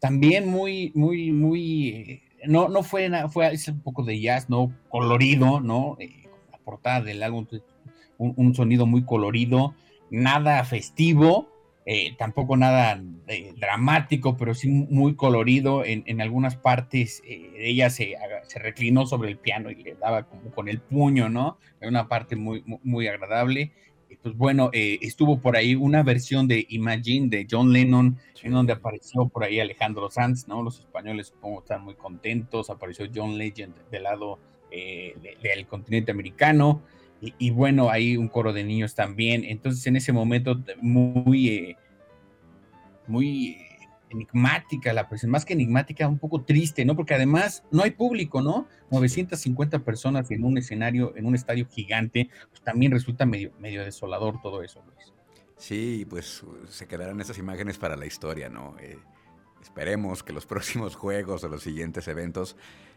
También 0.00 0.48
muy, 0.48 0.90
muy, 0.96 1.30
muy. 1.30 1.88
Eh, 1.88 2.22
no, 2.48 2.68
no 2.68 2.82
fue 2.82 3.08
nada, 3.08 3.28
fue 3.28 3.48
un 3.68 3.80
poco 3.80 4.02
de 4.02 4.20
jazz, 4.20 4.50
¿no? 4.50 4.72
Colorido, 4.88 5.60
¿no? 5.60 5.96
Eh, 6.00 6.28
la 6.50 6.58
portada 6.58 7.00
del 7.00 7.22
álbum, 7.22 7.46
un 8.18 8.54
sonido 8.56 8.86
muy 8.86 9.04
colorido, 9.04 9.76
nada 10.10 10.64
festivo, 10.64 11.55
eh, 11.88 12.16
tampoco 12.18 12.56
nada 12.56 13.00
eh, 13.28 13.54
dramático, 13.56 14.36
pero 14.36 14.54
sí 14.54 14.68
muy 14.68 15.14
colorido. 15.14 15.84
En, 15.84 16.20
algunas 16.20 16.56
partes 16.56 17.22
eh, 17.24 17.52
ella 17.58 17.90
se, 17.90 18.16
reclinó 18.56 19.06
sobre 19.06 19.30
el 19.30 19.38
piano 19.38 19.70
y 19.70 19.76
le 19.76 19.94
daba 19.94 20.24
como 20.24 20.50
con 20.50 20.68
el 20.68 20.80
puño, 20.80 21.28
¿no? 21.28 21.58
Una 21.80 22.08
parte 22.08 22.34
muy, 22.34 22.64
muy, 22.82 23.06
agradable. 23.06 23.70
Pues 24.20 24.36
bueno, 24.36 24.70
estuvo 24.72 25.38
por 25.38 25.56
ahí 25.56 25.76
una 25.76 26.02
versión 26.02 26.48
de 26.48 26.66
Imagine 26.70 27.28
de 27.28 27.46
John 27.48 27.72
Lennon, 27.72 28.18
en 28.42 28.52
donde 28.52 28.72
apareció 28.72 29.28
por 29.28 29.44
ahí 29.44 29.60
Alejandro 29.60 30.10
Sanz, 30.10 30.48
¿no? 30.48 30.64
Los 30.64 30.80
españoles 30.80 31.28
supongo 31.28 31.60
están 31.60 31.84
muy 31.84 31.94
contentos. 31.94 32.68
Apareció 32.68 33.06
John 33.14 33.38
Legend 33.38 33.74
del 33.92 34.02
lado 34.02 34.40
del 34.72 35.66
continente 35.68 36.10
americano. 36.10 36.82
Y, 37.20 37.50
bueno, 37.50 37.90
hay 37.90 38.16
un 38.16 38.28
coro 38.28 38.52
de 38.52 38.62
niños 38.62 38.94
también. 38.94 39.42
Entonces, 39.44 39.86
en 39.86 39.96
ese 39.96 40.12
momento, 40.12 40.62
muy, 40.80 41.48
eh, 41.48 41.76
muy 43.06 43.56
enigmática 44.10 44.92
la 44.92 45.08
presión, 45.08 45.30
más 45.30 45.44
que 45.44 45.54
enigmática, 45.54 46.06
un 46.08 46.18
poco 46.18 46.42
triste, 46.42 46.84
¿no? 46.84 46.94
Porque 46.94 47.14
además 47.14 47.64
no 47.70 47.82
hay 47.82 47.92
público, 47.92 48.42
¿no? 48.42 48.68
950 48.90 49.80
personas 49.80 50.30
en 50.30 50.44
un 50.44 50.58
escenario, 50.58 51.14
en 51.16 51.26
un 51.26 51.34
estadio 51.34 51.66
gigante, 51.68 52.30
pues 52.50 52.62
también 52.62 52.92
resulta 52.92 53.26
medio, 53.26 53.52
medio 53.58 53.82
desolador 53.82 54.40
todo 54.40 54.62
eso, 54.62 54.82
Luis. 54.86 55.12
Sí, 55.56 56.06
pues 56.08 56.44
se 56.68 56.86
quedarán 56.86 57.20
esas 57.20 57.38
imágenes 57.38 57.78
para 57.78 57.96
la 57.96 58.06
historia, 58.06 58.48
¿no? 58.48 58.76
Eh, 58.78 58.98
esperemos 59.62 60.22
que 60.22 60.32
los 60.32 60.46
próximos 60.46 60.96
juegos 60.96 61.42
o 61.44 61.48
los 61.48 61.62
siguientes 61.62 62.06
eventos 62.08 62.56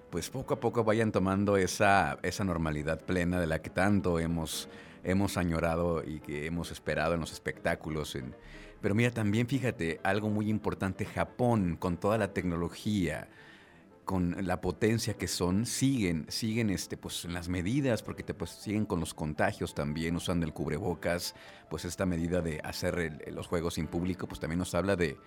pues 0.10 0.30
poco 0.30 0.56
a 0.56 0.60
poco 0.60 0.84
vayan 0.84 1.12
tomando 1.12 1.58
esa, 1.58 2.18
esa 2.24 2.44
normalidad 2.44 3.02
plena 3.02 3.40
de 3.40 3.48
la 3.48 3.62
que 3.62 3.70
tanto 3.70 4.20
hemos, 4.20 4.70
hemos 5.04 5.38
añorado 5.38 6.04
y 6.04 6.20
que 6.20 6.46
hemos 6.46 6.72
esperado 6.72 7.14
en 7.14 7.20
los 7.20 7.32
espectáculos, 7.32 8.18
Pero 8.82 8.96
mira, 8.96 9.12
también 9.12 9.48
fíjate, 9.48 10.00
algo 10.04 10.30
muy 10.30 10.50
importante, 10.50 11.06
Japón, 11.06 11.76
con 11.78 11.98
toda 11.98 12.18
la 12.18 12.34
tecnología, 12.34 13.28
con 14.06 14.36
la 14.48 14.60
potencia 14.60 15.14
que 15.14 15.28
son, 15.28 15.68
siguen, 15.68 16.26
siguen 16.30 16.72
este, 16.72 16.98
pues, 16.98 17.26
en 17.26 17.34
las 17.34 17.48
medidas, 17.48 18.02
porque 18.02 18.24
te, 18.24 18.34
pues, 18.34 18.50
siguen 18.50 18.86
con 18.86 19.00
los 19.00 19.14
contagios 19.14 19.76
también, 19.76 20.16
usando 20.16 20.48
el 20.48 20.54
cubrebocas, 20.54 21.36
pues 21.70 21.86
esta 21.86 22.08
medida 22.08 22.42
de 22.42 22.60
hacer 22.64 23.22
los 23.32 23.46
juegos 23.46 23.76
sin 23.76 23.86
público, 23.86 24.28
pues 24.28 24.40
también 24.40 24.58
nos 24.58 24.74
habla 24.74 24.96
de, 24.96 25.18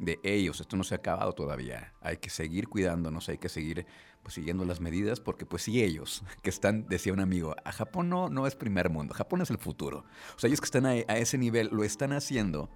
de 0.00 0.18
ellos. 0.22 0.60
Esto 0.60 0.76
no 0.76 0.84
se 0.84 0.94
ha 0.94 0.98
acabado 0.98 1.32
todavía. 1.32 1.92
Hay 2.00 2.16
que 2.16 2.30
seguir 2.30 2.68
cuidándonos, 2.68 3.28
hay 3.28 3.38
que 3.38 3.48
seguir 3.48 3.86
pues, 4.22 4.34
siguiendo 4.34 4.64
las 4.64 4.80
medidas, 4.80 5.20
porque 5.20 5.46
pues 5.46 5.62
sí 5.62 5.82
ellos, 5.82 6.24
que 6.42 6.50
están, 6.50 6.86
decía 6.88 7.12
un 7.12 7.20
amigo, 7.20 7.54
a 7.64 7.72
Japón 7.72 8.08
no, 8.08 8.28
no 8.28 8.46
es 8.46 8.56
primer 8.56 8.90
mundo, 8.90 9.14
Japón 9.14 9.42
es 9.42 9.50
el 9.50 9.58
futuro. 9.58 10.04
O 10.36 10.38
sea, 10.38 10.48
ellos 10.48 10.60
que 10.60 10.66
están 10.66 10.86
a, 10.86 10.90
a 10.90 11.18
ese 11.18 11.38
nivel 11.38 11.68
lo 11.70 11.84
están 11.84 12.12
haciendo, 12.12 12.70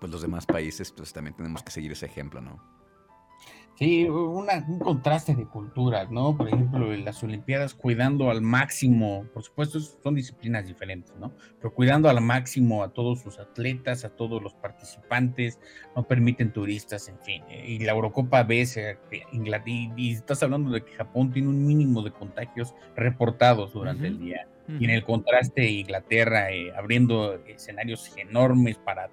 pues 0.00 0.10
los 0.10 0.22
demás 0.22 0.46
países 0.46 0.92
pues 0.92 1.12
también 1.12 1.36
tenemos 1.36 1.62
que 1.62 1.72
seguir 1.72 1.92
ese 1.92 2.06
ejemplo, 2.06 2.40
¿no? 2.40 2.79
Sí, 3.80 4.06
un 4.06 4.78
contraste 4.78 5.34
de 5.34 5.46
culturas, 5.46 6.10
¿no? 6.10 6.36
Por 6.36 6.48
ejemplo, 6.48 6.94
las 6.98 7.22
Olimpiadas 7.22 7.72
cuidando 7.72 8.30
al 8.30 8.42
máximo, 8.42 9.24
por 9.32 9.42
supuesto 9.42 9.80
son 9.80 10.14
disciplinas 10.16 10.66
diferentes, 10.66 11.16
¿no? 11.16 11.32
Pero 11.56 11.72
cuidando 11.72 12.10
al 12.10 12.20
máximo 12.20 12.82
a 12.82 12.92
todos 12.92 13.22
sus 13.22 13.38
atletas, 13.38 14.04
a 14.04 14.10
todos 14.10 14.42
los 14.42 14.52
participantes, 14.52 15.58
no 15.96 16.02
permiten 16.02 16.52
turistas, 16.52 17.08
en 17.08 17.18
fin. 17.20 17.42
Y 17.48 17.78
la 17.78 17.92
Eurocopa 17.92 18.42
ves, 18.42 18.78
Inglaterra, 19.32 19.94
y, 19.96 20.12
estás 20.12 20.42
hablando 20.42 20.72
de 20.72 20.84
que 20.84 20.92
Japón 20.92 21.32
tiene 21.32 21.48
un 21.48 21.66
mínimo 21.66 22.02
de 22.02 22.10
contagios 22.10 22.74
reportados 22.96 23.72
durante 23.72 24.08
el 24.08 24.18
día. 24.18 24.46
Y 24.78 24.84
en 24.84 24.90
el 24.90 25.04
contraste, 25.04 25.66
Inglaterra 25.70 26.52
eh, 26.52 26.70
abriendo 26.76 27.34
escenarios 27.46 28.14
enormes 28.18 28.76
para 28.76 29.08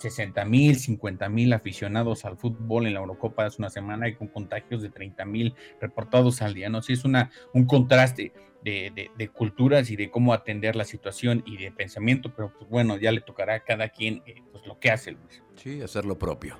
60 0.00 0.44
mil, 0.46 0.76
50 0.76 1.28
mil 1.28 1.52
aficionados 1.52 2.24
al 2.24 2.36
fútbol 2.36 2.86
en 2.86 2.94
la 2.94 3.00
Eurocopa 3.00 3.44
hace 3.44 3.60
una 3.60 3.70
semana 3.70 4.08
y 4.08 4.14
con 4.14 4.28
contagios 4.28 4.82
de 4.82 4.88
30 4.88 5.24
mil 5.26 5.54
reportados 5.80 6.40
al 6.42 6.54
día, 6.54 6.70
¿no? 6.70 6.80
Sí, 6.80 6.94
es 6.94 7.04
una, 7.04 7.30
un 7.52 7.66
contraste 7.66 8.32
de, 8.64 9.30
culturas 9.34 9.90
y 9.90 9.96
de 9.96 10.10
cómo 10.10 10.32
atender 10.32 10.76
la 10.76 10.84
situación 10.84 11.42
y 11.46 11.56
de 11.56 11.70
pensamiento, 11.70 12.32
pero 12.34 12.52
pues 12.52 12.68
bueno, 12.70 12.96
ya 12.96 13.12
le 13.12 13.20
tocará 13.20 13.54
a 13.54 13.60
cada 13.60 13.88
quien 13.88 14.22
eh, 14.26 14.42
pues 14.52 14.66
lo 14.66 14.78
que 14.78 14.90
hace, 14.90 15.12
Luis. 15.12 15.42
Sí, 15.56 15.82
hacer 15.82 16.04
lo 16.04 16.18
propio. 16.18 16.56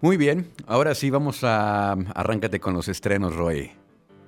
Muy 0.00 0.16
bien, 0.16 0.50
ahora 0.66 0.94
sí 0.94 1.10
vamos 1.10 1.44
a... 1.44 1.92
Arráncate 1.92 2.60
con 2.60 2.74
los 2.74 2.88
estrenos, 2.88 3.34
Roy. 3.34 3.70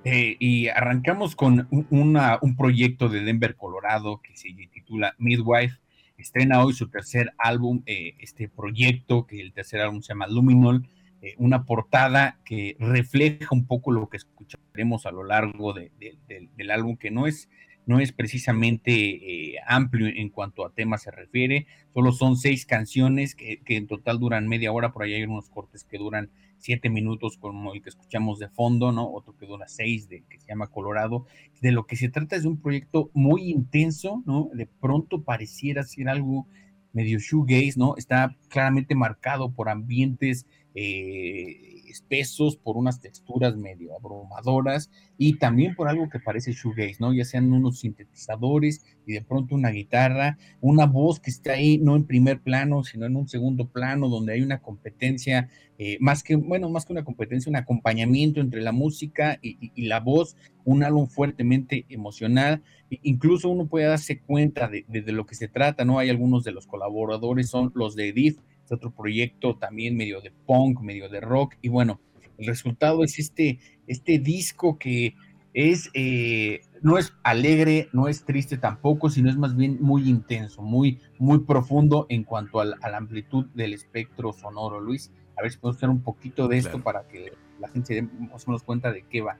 Eh, 0.03 0.35
y 0.39 0.67
arrancamos 0.67 1.35
con 1.35 1.67
un, 1.71 1.85
un 1.89 2.55
proyecto 2.55 3.07
de 3.07 3.21
Denver, 3.21 3.55
Colorado, 3.55 4.19
que 4.21 4.35
se 4.35 4.49
titula 4.71 5.15
Midwife 5.17 5.77
estrena 6.21 6.63
hoy 6.63 6.73
su 6.73 6.89
tercer 6.89 7.33
álbum, 7.37 7.83
eh, 7.85 8.15
este 8.19 8.47
proyecto, 8.47 9.25
que 9.25 9.41
el 9.41 9.53
tercer 9.53 9.81
álbum 9.81 10.01
se 10.01 10.09
llama 10.09 10.27
Luminol, 10.27 10.87
eh, 11.21 11.35
una 11.37 11.65
portada 11.65 12.39
que 12.45 12.75
refleja 12.79 13.49
un 13.51 13.65
poco 13.67 13.91
lo 13.91 14.09
que 14.09 14.17
escucharemos 14.17 15.05
a 15.05 15.11
lo 15.11 15.23
largo 15.23 15.73
del 15.73 16.71
álbum, 16.71 16.97
que 16.97 17.11
no 17.11 17.27
es, 17.27 17.49
no 17.85 17.99
es 17.99 18.11
precisamente 18.11 18.91
eh, 18.91 19.55
amplio 19.67 20.07
en 20.07 20.29
cuanto 20.29 20.65
a 20.65 20.73
temas 20.73 21.03
se 21.03 21.11
refiere, 21.11 21.67
solo 21.93 22.11
son 22.11 22.37
seis 22.37 22.65
canciones 22.65 23.35
que, 23.35 23.61
que, 23.61 23.75
en 23.75 23.87
total 23.87 24.19
duran 24.19 24.47
media 24.47 24.71
hora, 24.71 24.91
por 24.91 25.03
ahí 25.03 25.13
hay 25.13 25.23
unos 25.23 25.49
cortes 25.49 25.83
que 25.83 25.97
duran 25.97 26.31
siete 26.61 26.89
minutos 26.89 27.37
como 27.37 27.73
el 27.73 27.81
que 27.81 27.89
escuchamos 27.89 28.39
de 28.39 28.47
fondo, 28.47 28.91
¿no? 28.91 29.11
Otro 29.11 29.35
que 29.35 29.45
dura 29.45 29.67
seis, 29.67 30.07
de, 30.07 30.23
que 30.29 30.39
se 30.39 30.47
llama 30.47 30.67
Colorado. 30.67 31.25
De 31.61 31.71
lo 31.71 31.85
que 31.85 31.95
se 31.95 32.09
trata 32.09 32.35
es 32.35 32.43
de 32.43 32.49
un 32.49 32.61
proyecto 32.61 33.09
muy 33.13 33.49
intenso, 33.49 34.23
¿no? 34.25 34.49
De 34.53 34.67
pronto 34.67 35.23
pareciera 35.23 35.83
ser 35.83 36.07
algo 36.07 36.47
medio 36.93 37.19
shoegaze, 37.19 37.73
¿no? 37.77 37.95
Está 37.97 38.37
claramente 38.49 38.95
marcado 38.95 39.51
por 39.51 39.69
ambientes 39.69 40.45
eh, 40.75 41.71
espesos, 41.89 42.55
por 42.55 42.77
unas 42.77 43.01
texturas 43.01 43.57
medio 43.57 43.95
abrumadoras 43.95 44.89
y 45.17 45.37
también 45.37 45.75
por 45.75 45.89
algo 45.89 46.09
que 46.09 46.19
parece 46.19 46.53
shoegaze, 46.53 46.97
¿no? 46.99 47.13
Ya 47.13 47.25
sean 47.25 47.51
unos 47.51 47.79
sintetizadores 47.79 48.83
y 49.05 49.13
de 49.13 49.21
pronto 49.21 49.55
una 49.55 49.69
guitarra, 49.69 50.37
una 50.61 50.85
voz 50.85 51.19
que 51.19 51.29
está 51.29 51.53
ahí 51.53 51.77
no 51.77 51.95
en 51.95 52.05
primer 52.05 52.41
plano, 52.41 52.83
sino 52.83 53.05
en 53.05 53.15
un 53.15 53.27
segundo 53.27 53.69
plano, 53.69 54.07
donde 54.07 54.33
hay 54.33 54.41
una 54.41 54.61
competencia, 54.61 55.49
eh, 55.83 55.97
más 55.99 56.21
que, 56.21 56.35
bueno, 56.35 56.69
más 56.69 56.85
que 56.85 56.93
una 56.93 57.03
competencia, 57.03 57.49
un 57.49 57.55
acompañamiento 57.55 58.39
entre 58.39 58.61
la 58.61 58.71
música 58.71 59.39
y, 59.41 59.71
la 59.87 59.99
voz, 59.99 60.37
un 60.63 60.83
álbum 60.83 61.07
fuertemente 61.07 61.87
emocional, 61.89 62.61
incluso 63.01 63.49
uno 63.49 63.65
puede 63.65 63.87
darse 63.87 64.19
cuenta 64.19 64.67
de, 64.67 64.85
de, 64.87 65.11
lo 65.11 65.25
que 65.25 65.33
se 65.33 65.47
trata, 65.47 65.83
¿no? 65.83 65.97
Hay 65.97 66.11
algunos 66.11 66.43
de 66.43 66.51
los 66.51 66.67
colaboradores, 66.67 67.49
son 67.49 67.71
los 67.73 67.95
de 67.95 68.09
Edith, 68.09 68.37
otro 68.69 68.91
proyecto 68.91 69.57
también 69.57 69.97
medio 69.97 70.21
de 70.21 70.29
punk, 70.29 70.81
medio 70.81 71.09
de 71.09 71.19
rock, 71.19 71.55
y 71.63 71.69
bueno, 71.69 71.99
el 72.37 72.45
resultado 72.45 73.03
es 73.03 73.17
este, 73.17 73.57
este 73.87 74.19
disco 74.19 74.77
que 74.77 75.15
es, 75.55 75.89
eh, 75.95 76.61
no 76.83 76.99
es 76.99 77.13
alegre, 77.23 77.89
no 77.91 78.07
es 78.07 78.23
triste 78.23 78.59
tampoco, 78.59 79.09
sino 79.09 79.31
es 79.31 79.37
más 79.37 79.55
bien 79.55 79.79
muy 79.81 80.07
intenso, 80.07 80.61
muy, 80.61 80.99
muy 81.17 81.39
profundo 81.39 82.05
en 82.09 82.23
cuanto 82.23 82.59
a 82.59 82.65
la, 82.65 82.77
amplitud 82.95 83.47
del 83.55 83.73
espectro 83.73 84.31
sonoro, 84.31 84.79
Luis. 84.79 85.11
A 85.37 85.41
ver 85.41 85.51
si 85.51 85.57
podemos 85.57 85.77
hacer 85.77 85.89
un 85.89 86.01
poquito 86.01 86.47
de 86.47 86.57
esto 86.57 86.79
para 86.81 87.07
que 87.07 87.33
la 87.59 87.67
gente 87.69 87.87
se 87.87 87.93
dé 87.95 88.01
más 88.01 88.47
o 88.47 88.51
menos 88.51 88.63
cuenta 88.63 88.91
de 88.91 89.03
qué 89.03 89.21
va. 89.21 89.37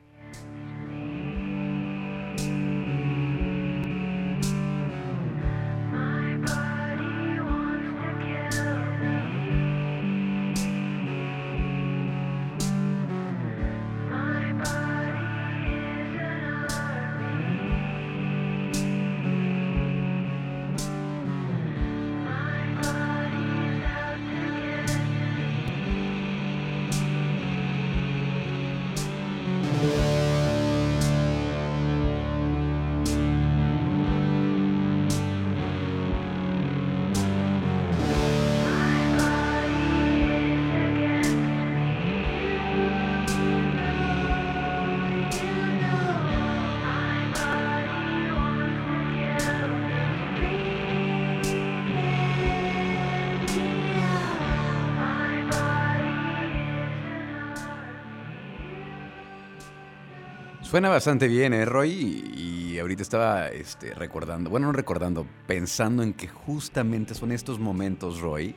Suena 60.71 60.87
bastante 60.87 61.27
bien, 61.27 61.53
¿eh, 61.53 61.65
Roy? 61.65 61.91
Y, 62.33 62.79
ahorita 62.79 63.01
estaba 63.01 63.49
este, 63.49 63.93
recordando, 63.93 64.49
bueno, 64.49 64.67
no 64.67 64.71
recordando, 64.71 65.27
pensando 65.45 66.01
en 66.01 66.13
que 66.13 66.29
justamente 66.29 67.13
son 67.13 67.33
estos 67.33 67.59
momentos, 67.59 68.21
Roy, 68.21 68.55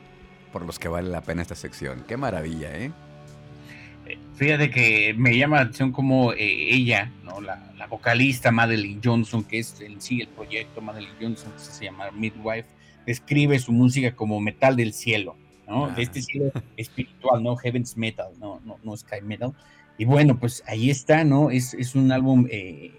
por 0.53 0.65
los 0.65 0.79
que 0.79 0.87
vale 0.87 1.11
la 1.11 1.23
pena 1.23 1.43
esta 1.43 1.57
sección. 1.57 2.05
Qué 2.07 2.17
maravilla, 2.17 2.73
¿eh? 2.73 2.93
eh 4.07 4.19
fíjate 4.37 4.71
que 4.71 5.13
me 5.19 5.37
llama 5.37 5.57
la 5.57 5.63
atención 5.63 5.91
como 5.91 6.33
eh, 6.35 6.37
ella, 6.39 7.11
¿no? 7.25 7.41
La, 7.41 7.61
vocalista 7.91 8.53
Madeline 8.53 9.01
Johnson, 9.03 9.43
que 9.43 9.59
es 9.59 9.81
el, 9.81 10.01
sí 10.01 10.21
el 10.21 10.29
proyecto 10.29 10.81
Madeline 10.81 11.17
Johnson, 11.21 11.51
que 11.51 11.59
se 11.59 11.85
llama 11.87 12.13
Midwife, 12.13 12.69
describe 13.07 13.59
su 13.59 13.73
música 13.73 14.15
como 14.15 14.39
metal 14.39 14.77
del 14.77 14.93
cielo, 14.93 15.35
¿no? 15.67 15.89
De 15.91 16.03
este 16.05 16.23
cielo 16.23 16.53
espiritual, 16.77 17.43
¿no? 17.43 17.57
Heaven's 17.57 17.97
Metal, 17.97 18.29
no, 18.39 18.61
no, 18.65 18.79
no 18.85 18.97
Sky 18.97 19.21
Metal. 19.21 19.53
Y 19.97 20.05
bueno, 20.05 20.39
pues 20.39 20.63
ahí 20.67 20.91
está, 20.91 21.25
¿no? 21.25 21.51
Es, 21.51 21.75
es 21.75 21.95
un 21.95 22.11
álbum 22.11 22.47
eh, 22.51 22.93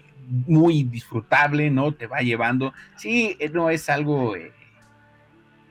muy 0.46 0.82
disfrutable, 0.82 1.70
¿no? 1.70 1.92
Te 1.92 2.06
va 2.06 2.20
llevando. 2.20 2.72
Sí, 2.96 3.36
eh, 3.38 3.50
no 3.50 3.70
es 3.70 3.88
algo 3.90 4.36
eh, 4.36 4.52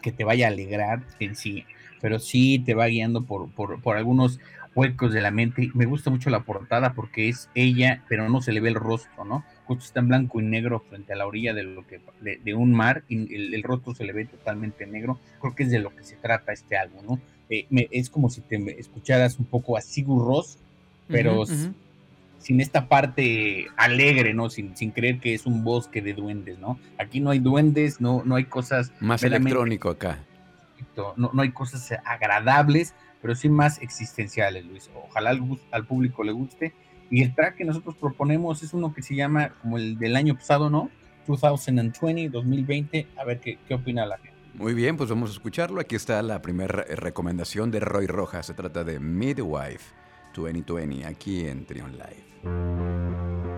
que 0.02 0.12
te 0.12 0.24
vaya 0.24 0.48
a 0.48 0.52
alegrar 0.52 1.02
en 1.20 1.36
sí, 1.36 1.66
pero 2.00 2.20
sí 2.20 2.60
te 2.60 2.76
va 2.76 2.88
guiando 2.88 3.24
por, 3.24 3.50
por, 3.52 3.82
por, 3.82 3.98
algunos 3.98 4.40
huecos 4.76 5.14
de 5.14 5.22
la 5.22 5.32
mente. 5.32 5.72
Me 5.74 5.86
gusta 5.86 6.12
mucho 6.12 6.30
la 6.30 6.42
portada 6.42 6.94
porque 6.94 7.28
es 7.28 7.50
ella, 7.56 8.04
pero 8.08 8.30
no 8.30 8.42
se 8.42 8.52
le 8.52 8.60
ve 8.60 8.70
el 8.70 8.76
rostro, 8.76 9.26
¿no? 9.26 9.44
Justo 9.66 9.84
está 9.84 10.02
en 10.02 10.10
blanco 10.10 10.40
y 10.40 10.44
negro 10.44 10.80
frente 10.88 11.14
a 11.14 11.16
la 11.16 11.26
orilla 11.26 11.56
de 11.56 11.64
lo 11.64 11.88
que 11.88 12.02
de, 12.22 12.54
un 12.54 12.72
mar 12.72 13.04
y 13.10 13.56
el, 13.56 13.64
rostro 13.64 13.96
se 13.96 14.06
le 14.06 14.14
ve 14.14 14.26
totalmente 14.26 14.86
negro. 14.86 15.20
Creo 15.42 15.56
que 15.56 15.64
es 15.64 15.72
de 15.72 15.80
lo 15.80 15.96
que 15.96 16.04
se 16.04 16.18
trata 16.18 16.54
este 16.54 16.78
álbum, 16.78 17.04
¿no? 17.04 17.20
es 17.48 18.10
como 18.10 18.32
si 18.32 18.42
te 18.42 18.58
escucharas 18.80 19.38
un 19.38 19.46
poco 19.46 19.78
a 19.78 19.82
Sigur 19.82 20.26
Ross 20.26 20.58
pero 21.08 21.46
sin 22.46 22.62
esta 22.62 22.88
parte 22.88 23.66
alegre, 23.76 24.36
¿no? 24.36 24.52
Sin, 24.52 24.78
sin 24.78 24.92
creer 24.92 25.20
que 25.20 25.34
es 25.34 25.48
un 25.48 25.64
bosque 25.64 26.00
de 26.04 26.14
duendes, 26.14 26.60
¿no? 26.60 26.80
Aquí 27.00 27.20
no 27.20 27.32
hay 27.32 27.40
duendes, 27.40 28.00
no, 28.00 28.22
no 28.24 28.36
hay 28.36 28.46
cosas... 28.46 28.92
Más 29.00 29.24
electrónico 29.24 29.90
acá. 29.90 30.20
no, 31.18 31.32
no 31.34 31.42
hay 31.42 31.52
cosas 31.52 31.92
agradables, 32.06 32.94
pero 33.20 33.34
sí 33.34 33.50
más 33.50 33.82
existenciales, 33.82 34.64
Luis. 34.64 34.92
Ojalá 34.94 35.32
al, 35.72 35.86
público 35.88 36.24
le 36.24 36.34
guste. 36.34 36.76
Y 37.10 37.24
el 37.24 37.34
track 37.34 37.56
que 37.56 37.66
nosotros 37.66 37.96
proponemos 37.96 38.62
es 38.62 38.76
uno 38.76 38.94
que 38.94 39.02
se 39.02 39.16
llama 39.16 39.50
como 39.64 39.80
el 39.80 39.98
del 39.98 40.16
año 40.16 40.36
pasado, 40.36 40.70
¿no? 40.70 40.92
2020, 41.26 42.30
2020. 42.30 43.08
A 43.18 43.26
ver 43.26 43.40
qué, 43.40 43.58
qué 43.68 43.74
opina 43.74 44.06
la 44.06 44.18
gente. 44.18 44.38
Muy 44.54 44.76
bien, 44.76 44.98
pues 44.98 45.10
vamos 45.10 45.32
a 45.32 45.34
escucharlo. 45.34 45.82
Aquí 45.82 45.96
está 45.96 46.22
la 46.22 46.44
primera 46.44 46.84
recomendación 46.84 47.72
de 47.72 47.80
Roy 47.80 48.06
Rojas. 48.06 48.46
Se 48.46 48.54
trata 48.54 48.84
de 48.84 49.00
Midwife 49.00 50.05
2020 50.36 51.06
aquí 51.06 51.46
en 51.48 51.66
Trion 51.66 51.94
Live. 51.94 53.55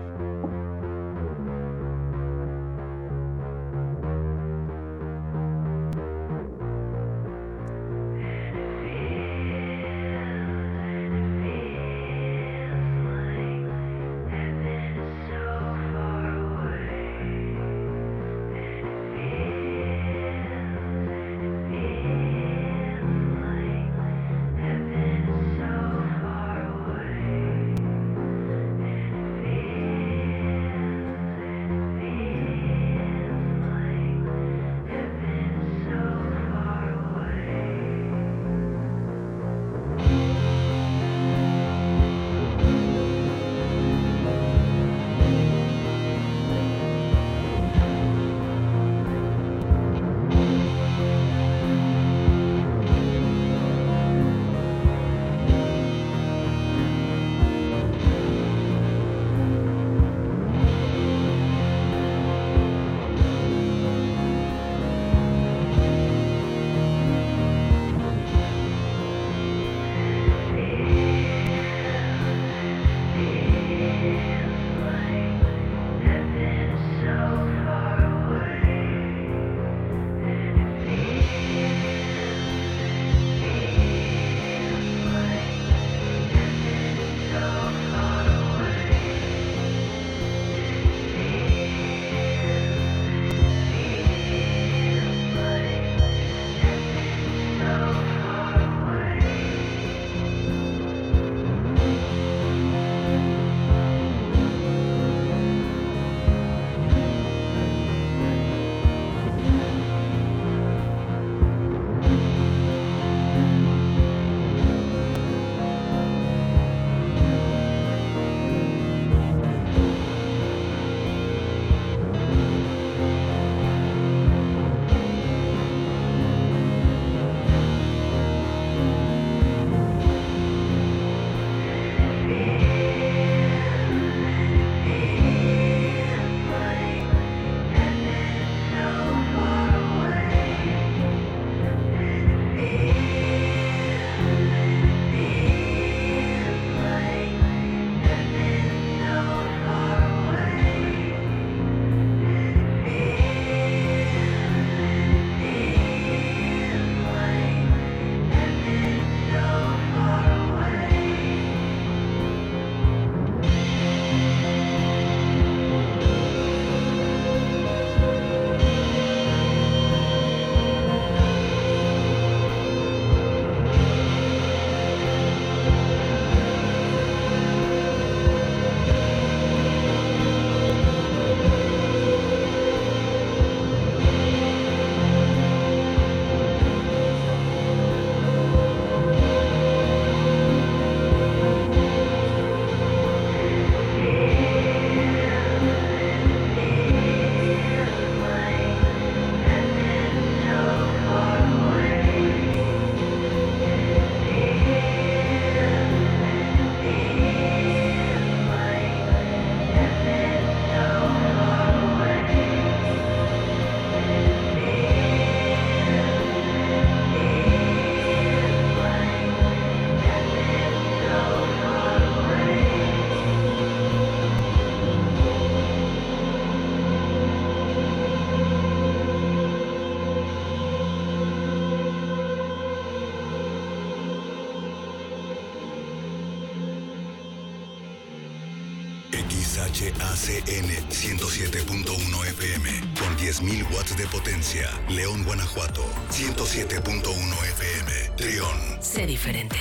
ACN 240.18 240.68
107.1 240.90 242.26
FM 242.26 242.68
con 242.98 243.16
10.000 243.16 243.72
watts 243.72 243.96
de 243.96 244.04
potencia. 244.08 244.68
León, 244.88 245.22
Guanajuato 245.22 245.84
107.1 246.10 247.04
FM. 247.44 248.16
Trión. 248.16 248.82
Sé 248.82 249.06
diferente. 249.06 249.56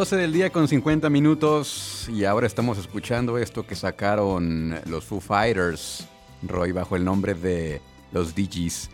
12 0.00 0.16
del 0.16 0.32
día 0.32 0.48
con 0.48 0.66
50 0.66 1.10
minutos 1.10 2.08
y 2.10 2.24
ahora 2.24 2.46
estamos 2.46 2.78
escuchando 2.78 3.36
esto 3.36 3.66
que 3.66 3.74
sacaron 3.74 4.80
los 4.86 5.04
Foo 5.04 5.20
Fighters, 5.20 6.08
Roy, 6.42 6.72
bajo 6.72 6.96
el 6.96 7.04
nombre 7.04 7.34
de 7.34 7.82
los 8.10 8.34
DJs. 8.34 8.88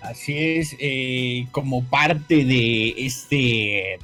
Así 0.00 0.38
es, 0.38 0.74
eh, 0.80 1.48
como 1.50 1.84
parte 1.84 2.46
de 2.46 2.94
este, 2.96 3.98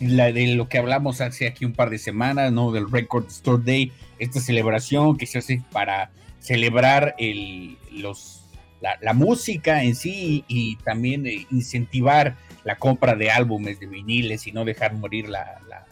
la, 0.00 0.32
de 0.32 0.48
lo 0.48 0.68
que 0.68 0.76
hablamos 0.76 1.22
hace 1.22 1.46
aquí 1.46 1.64
un 1.64 1.72
par 1.72 1.88
de 1.88 1.96
semanas, 1.96 2.52
¿no? 2.52 2.70
Del 2.70 2.90
Record 2.90 3.26
Store 3.28 3.62
Day, 3.64 3.92
esta 4.18 4.38
celebración 4.38 5.16
que 5.16 5.24
se 5.24 5.38
hace 5.38 5.62
para 5.72 6.10
celebrar 6.40 7.14
el, 7.16 7.78
los, 7.90 8.42
la, 8.82 9.14
música 9.14 9.82
en 9.82 9.94
sí 9.94 10.44
y, 10.46 10.76
también 10.76 11.26
eh, 11.26 11.46
incentivar 11.50 12.36
la 12.64 12.76
compra 12.76 13.14
de 13.14 13.30
álbumes, 13.30 13.80
de 13.80 13.86
viniles 13.86 14.46
y 14.46 14.52
no 14.52 14.64
dejar 14.64 14.94
morir 14.94 15.28
la, 15.28 15.60
la, 15.68 15.86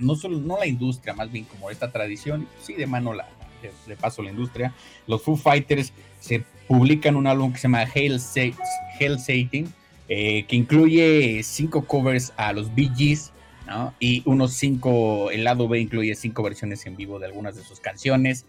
no 0.00 0.16
solo 0.16 0.38
no 0.38 0.58
la 0.58 0.66
industria, 0.66 1.14
más 1.14 1.30
bien 1.30 1.44
como 1.44 1.70
esta 1.70 1.92
tradición, 1.92 2.48
sí 2.60 2.74
de 2.74 2.86
mano 2.86 3.12
la, 3.12 3.28
de, 3.86 3.96
paso 3.96 4.22
la 4.22 4.30
industria. 4.30 4.74
Los 5.06 5.22
Foo 5.22 5.36
Fighters 5.36 5.92
se 6.20 6.44
publican 6.68 7.16
un 7.16 7.26
álbum 7.26 7.52
que 7.52 7.58
se 7.58 7.64
llama 7.64 7.84
Hail, 7.94 8.20
Hail 8.98 9.18
Satan, 9.18 9.72
eh, 10.08 10.44
que 10.44 10.56
incluye 10.56 11.42
cinco 11.42 11.84
covers 11.84 12.32
a 12.36 12.52
los 12.52 12.74
Bee 12.74 12.90
Gees. 12.96 13.32
Y 13.98 14.22
unos 14.26 14.52
cinco, 14.52 15.32
el 15.32 15.42
lado 15.42 15.66
B 15.66 15.80
incluye 15.80 16.14
cinco 16.14 16.44
versiones 16.44 16.86
en 16.86 16.96
vivo 16.96 17.18
de 17.18 17.26
algunas 17.26 17.56
de 17.56 17.64
sus 17.64 17.80
canciones. 17.80 18.46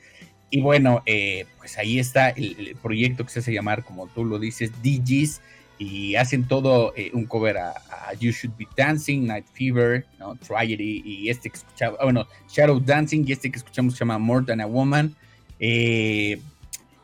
Y 0.52 0.62
bueno, 0.62 1.02
eh, 1.08 1.46
pues 1.58 1.78
ahí 1.80 1.98
está 1.98 2.30
el, 2.30 2.78
proyecto 2.82 3.26
que 3.26 3.32
se 3.32 3.40
hace 3.40 3.52
llamar, 3.52 3.84
como 3.84 4.06
tú 4.08 4.24
lo 4.24 4.38
dices, 4.38 4.72
DJs, 4.84 5.42
y 5.78 6.16
hacen 6.16 6.48
todo 6.48 6.94
eh, 6.96 7.12
un 7.14 7.26
cover 7.26 7.58
a, 7.58 7.74
You 8.20 8.32
Should 8.32 8.56
Be 8.58 8.68
Dancing, 8.76 9.28
Night 9.28 9.46
Fever, 9.54 10.06
¿no? 10.18 10.36
Tragedy, 10.36 11.04
y 11.06 11.30
este 11.30 11.50
que 11.50 11.58
escuchamos, 11.58 11.98
ah, 12.00 12.04
bueno, 12.06 12.28
Shadow 12.50 12.80
Dancing, 12.80 13.26
y 13.28 13.34
este 13.34 13.52
que 13.52 13.58
escuchamos 13.58 13.94
se 13.94 14.00
llama 14.00 14.18
More 14.18 14.46
Than 14.46 14.62
a 14.62 14.66
Woman. 14.66 15.14
Eh, 15.60 16.40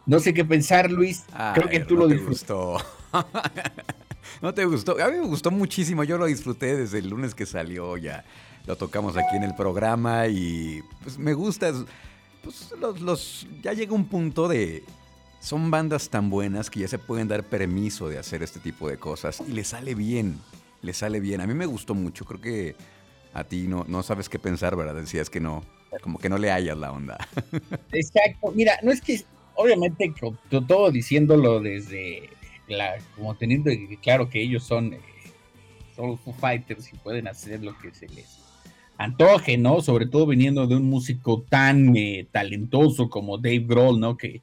no 0.06 0.20
sé 0.20 0.34
qué 0.34 0.46
pensar, 0.46 0.90
Luis. 0.90 1.26
Creo 1.54 1.70
que 1.70 1.82
tú 1.82 1.96
no 1.96 2.02
lo 2.02 2.10
te 2.10 2.18
gustó. 2.18 2.78
no 4.42 4.54
te 4.54 4.66
gustó. 4.66 5.02
A 5.04 5.10
mí 5.10 5.18
me 5.18 5.26
gustó 5.26 5.52
muchísimo. 5.52 6.04
Yo 6.04 6.18
lo 6.18 6.26
disfruté 6.26 6.76
desde 6.76 7.00
el 7.00 7.10
lunes 7.10 7.36
que 7.36 7.46
salió. 7.46 7.98
Ya 7.98 8.24
lo 8.66 8.76
tocamos 8.76 9.18
aquí 9.18 9.36
en 9.36 9.44
el 9.44 9.56
programa 9.56 10.28
y 10.28 10.82
pues 11.04 11.18
me 11.18 11.34
gusta. 11.34 11.74
Pues 12.44 12.74
los, 12.80 13.02
los 13.02 13.48
ya 13.62 13.74
llega 13.74 13.94
un 13.94 14.06
punto 14.06 14.48
de 14.48 14.84
son 15.44 15.70
bandas 15.70 16.10
tan 16.10 16.30
buenas 16.30 16.70
que 16.70 16.80
ya 16.80 16.88
se 16.88 16.98
pueden 16.98 17.28
dar 17.28 17.44
permiso 17.44 18.08
de 18.08 18.18
hacer 18.18 18.42
este 18.44 18.62
tipo 18.62 18.88
de 18.88 18.98
cosas 18.98 19.44
y 19.46 19.52
le 19.52 19.66
sale 19.66 19.94
bien. 19.94 20.40
Le 20.82 20.94
sale 20.94 21.20
bien. 21.20 21.42
A 21.42 21.48
mí 21.48 21.54
me 21.54 21.66
gustó 21.66 21.94
mucho. 21.94 22.24
Creo 22.24 22.40
que 22.40 22.76
a 23.34 23.44
ti 23.44 23.68
no, 23.68 23.84
no 23.90 24.04
sabes 24.04 24.30
qué 24.30 24.40
pensar, 24.40 24.78
¿verdad? 24.78 24.96
Decías 24.96 25.30
que 25.30 25.42
no, 25.42 25.62
como 26.02 26.18
que 26.18 26.30
no 26.30 26.38
le 26.38 26.50
hayas 26.50 26.78
la 26.78 26.94
onda. 26.94 27.18
Exacto. 27.92 28.54
Mira, 28.56 28.80
no 28.84 28.92
es 28.92 29.02
que 29.02 29.22
obviamente 29.56 30.14
todo 30.50 30.92
diciéndolo 30.92 31.60
desde 31.60 32.30
la, 32.70 32.96
como 33.18 33.36
teniendo 33.36 33.70
claro 34.02 34.30
que 34.30 34.42
ellos 34.42 34.64
son, 34.64 34.94
eh, 34.94 35.02
son 35.94 36.18
Foo 36.20 36.34
Fighters 36.34 36.94
y 36.94 36.98
pueden 36.98 37.28
hacer 37.28 37.62
lo 37.62 37.78
que 37.80 37.94
se 37.94 38.08
les 38.08 38.40
antoje, 38.98 39.58
¿no? 39.58 39.82
Sobre 39.82 40.06
todo 40.06 40.26
viniendo 40.26 40.68
de 40.68 40.78
un 40.78 40.86
músico 40.86 41.44
tan 41.50 41.98
eh, 41.98 42.28
talentoso 42.32 43.10
como 43.10 43.38
Dave 43.38 43.66
Grohl, 43.68 44.00
¿no? 44.00 44.16
Que 44.16 44.42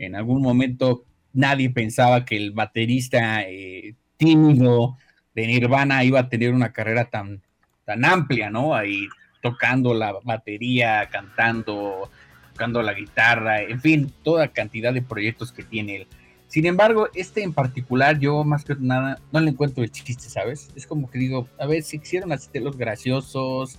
en 0.00 0.16
algún 0.16 0.42
momento 0.42 1.04
nadie 1.32 1.70
pensaba 1.70 2.24
que 2.24 2.36
el 2.36 2.52
baterista 2.52 3.42
eh, 3.42 3.94
tímido 4.16 4.96
de 5.34 5.46
Nirvana 5.46 6.02
iba 6.04 6.20
a 6.20 6.28
tener 6.28 6.52
una 6.52 6.72
carrera 6.72 7.04
tan, 7.04 7.40
tan 7.84 8.04
amplia, 8.04 8.50
¿no? 8.50 8.74
Ahí 8.74 9.08
tocando 9.40 9.94
la 9.94 10.14
batería, 10.24 11.08
cantando, 11.10 12.10
tocando 12.52 12.82
la 12.82 12.94
guitarra, 12.94 13.62
en 13.62 13.80
fin, 13.80 14.12
toda 14.22 14.48
cantidad 14.48 14.92
de 14.92 15.02
proyectos 15.02 15.52
que 15.52 15.62
tiene 15.62 15.96
él. 15.96 16.06
Sin 16.46 16.66
embargo, 16.66 17.08
este 17.14 17.42
en 17.42 17.52
particular, 17.52 18.18
yo 18.18 18.42
más 18.42 18.64
que 18.64 18.74
nada 18.78 19.20
no 19.30 19.40
le 19.40 19.50
encuentro 19.50 19.84
el 19.84 19.90
chiste, 19.90 20.28
¿sabes? 20.28 20.68
Es 20.74 20.86
como 20.86 21.08
que 21.08 21.18
digo, 21.18 21.48
a 21.58 21.66
ver, 21.66 21.82
se 21.84 21.96
hicieron 21.96 22.32
así 22.32 22.58
los 22.58 22.76
graciosos, 22.76 23.78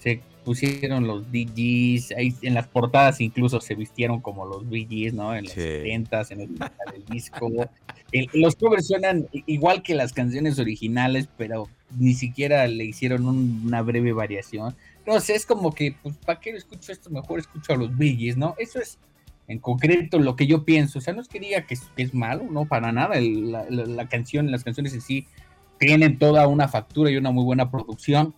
se 0.00 0.22
pusieron 0.44 1.06
los 1.06 1.30
DJs, 1.30 2.12
ahí 2.16 2.34
en 2.42 2.54
las 2.54 2.66
portadas 2.66 3.20
incluso 3.20 3.60
se 3.60 3.74
vistieron 3.74 4.20
como 4.20 4.46
los 4.46 4.68
DJs, 4.68 5.12
¿no? 5.14 5.34
En 5.34 5.44
los 5.44 5.52
70 5.52 6.22
en 6.30 6.40
el, 6.40 6.54
del 6.56 7.04
disco. 7.10 7.50
los 8.32 8.56
covers 8.56 8.86
suenan 8.86 9.28
igual 9.32 9.82
que 9.82 9.94
las 9.94 10.12
canciones 10.12 10.58
originales, 10.58 11.28
pero 11.36 11.68
ni 11.98 12.14
siquiera 12.14 12.66
le 12.66 12.84
hicieron 12.84 13.26
una 13.26 13.82
breve 13.82 14.12
variación. 14.12 14.74
No 15.06 15.20
sé, 15.20 15.34
es 15.34 15.44
como 15.44 15.72
que, 15.72 15.94
pues, 16.02 16.16
¿para 16.16 16.40
qué 16.40 16.50
escucho 16.50 16.92
esto? 16.92 17.10
Mejor 17.10 17.38
escucho 17.38 17.74
a 17.74 17.76
los 17.76 17.96
Biggies, 17.96 18.36
¿no? 18.36 18.54
Eso 18.58 18.80
es 18.80 18.98
en 19.48 19.58
concreto 19.58 20.18
lo 20.18 20.36
que 20.36 20.46
yo 20.46 20.64
pienso. 20.64 21.00
O 21.00 21.02
sea, 21.02 21.12
no 21.12 21.20
es 21.20 21.28
que 21.28 21.40
diga 21.40 21.66
que 21.66 21.76
es, 21.96 22.14
malo, 22.14 22.44
no, 22.50 22.64
para 22.64 22.92
nada. 22.92 23.20
la, 23.20 24.08
canción, 24.08 24.50
las 24.50 24.64
canciones 24.64 24.94
en 24.94 25.00
sí 25.00 25.26
tienen 25.78 26.18
toda 26.18 26.46
una 26.46 26.68
factura 26.68 27.10
y 27.10 27.16
una 27.16 27.30
muy 27.30 27.44
buena 27.44 27.70
producción. 27.70 28.34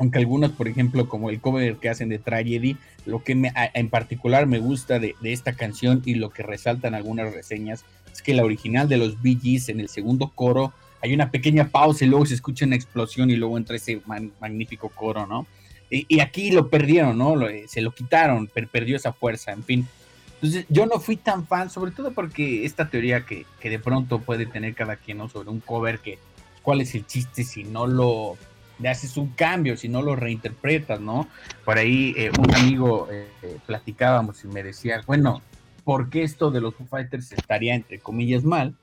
Aunque 0.00 0.18
algunos, 0.18 0.52
por 0.52 0.66
ejemplo, 0.66 1.10
como 1.10 1.28
el 1.28 1.40
cover 1.40 1.76
que 1.76 1.90
hacen 1.90 2.08
de 2.08 2.18
Tragedy, 2.18 2.78
lo 3.04 3.22
que 3.22 3.34
me, 3.34 3.52
en 3.74 3.90
particular 3.90 4.46
me 4.46 4.58
gusta 4.58 4.98
de, 4.98 5.14
esta 5.22 5.52
canción 5.52 6.00
y 6.06 6.14
lo 6.14 6.30
que 6.30 6.42
resaltan 6.42 6.94
algunas 6.94 7.34
reseñas 7.34 7.84
es 8.10 8.22
que 8.22 8.32
la 8.32 8.42
original 8.42 8.88
de 8.88 8.96
los 8.96 9.20
Bee 9.20 9.38
Gees 9.40 9.68
en 9.68 9.78
el 9.78 9.90
segundo 9.90 10.32
coro 10.34 10.72
hay 11.02 11.12
una 11.12 11.30
pequeña 11.30 11.68
pausa 11.68 12.06
y 12.06 12.08
luego 12.08 12.24
se 12.24 12.32
escucha 12.32 12.64
una 12.64 12.76
explosión 12.76 13.30
y 13.30 13.36
luego 13.36 13.58
entra 13.58 13.76
ese 13.76 14.00
magnífico 14.40 14.88
coro, 14.88 15.26
¿no? 15.26 15.46
Y, 15.90 16.20
aquí 16.20 16.50
lo 16.50 16.68
perdieron, 16.70 17.18
¿no? 17.18 17.48
Eh, 17.48 17.66
se 17.68 17.82
lo 17.82 17.90
quitaron, 17.90 18.46
perdió 18.46 18.96
esa 18.96 19.12
fuerza, 19.12 19.52
en 19.52 19.64
fin. 19.64 19.88
Entonces 20.36 20.64
yo 20.70 20.86
no 20.86 20.98
fui 20.98 21.16
tan 21.16 21.46
fan, 21.46 21.68
sobre 21.68 21.90
todo 21.90 22.12
porque 22.12 22.64
esta 22.64 22.88
teoría 22.88 23.26
que, 23.26 23.44
de 23.62 23.78
pronto 23.78 24.20
puede 24.20 24.46
tener 24.46 24.74
cada 24.74 24.96
quien, 24.96 25.18
¿no? 25.18 25.28
Sobre 25.28 25.50
un 25.50 25.60
cover 25.60 25.98
que, 25.98 26.18
¿cuál 26.62 26.80
es 26.80 26.94
el 26.94 27.06
chiste 27.06 27.44
si 27.44 27.64
no 27.64 27.86
lo 27.86 28.38
le 28.80 28.88
haces 28.88 29.16
un 29.16 29.28
cambio, 29.28 29.76
si 29.76 29.88
no 29.88 30.02
lo 30.02 30.16
reinterpretas, 30.16 31.00
¿no? 31.00 31.28
Por 31.64 31.78
ahí 31.78 32.14
eh, 32.16 32.30
un 32.38 32.54
amigo 32.54 33.08
eh, 33.10 33.28
platicábamos 33.66 34.44
y 34.44 34.48
me 34.48 34.62
decía, 34.62 35.02
bueno, 35.06 35.42
¿por 35.84 36.10
qué 36.10 36.22
esto 36.22 36.50
de 36.50 36.60
los 36.60 36.74
Foo 36.74 36.86
Fighters 36.86 37.32
estaría 37.32 37.74
entre 37.74 37.98
comillas 37.98 38.44
mal 38.44 38.74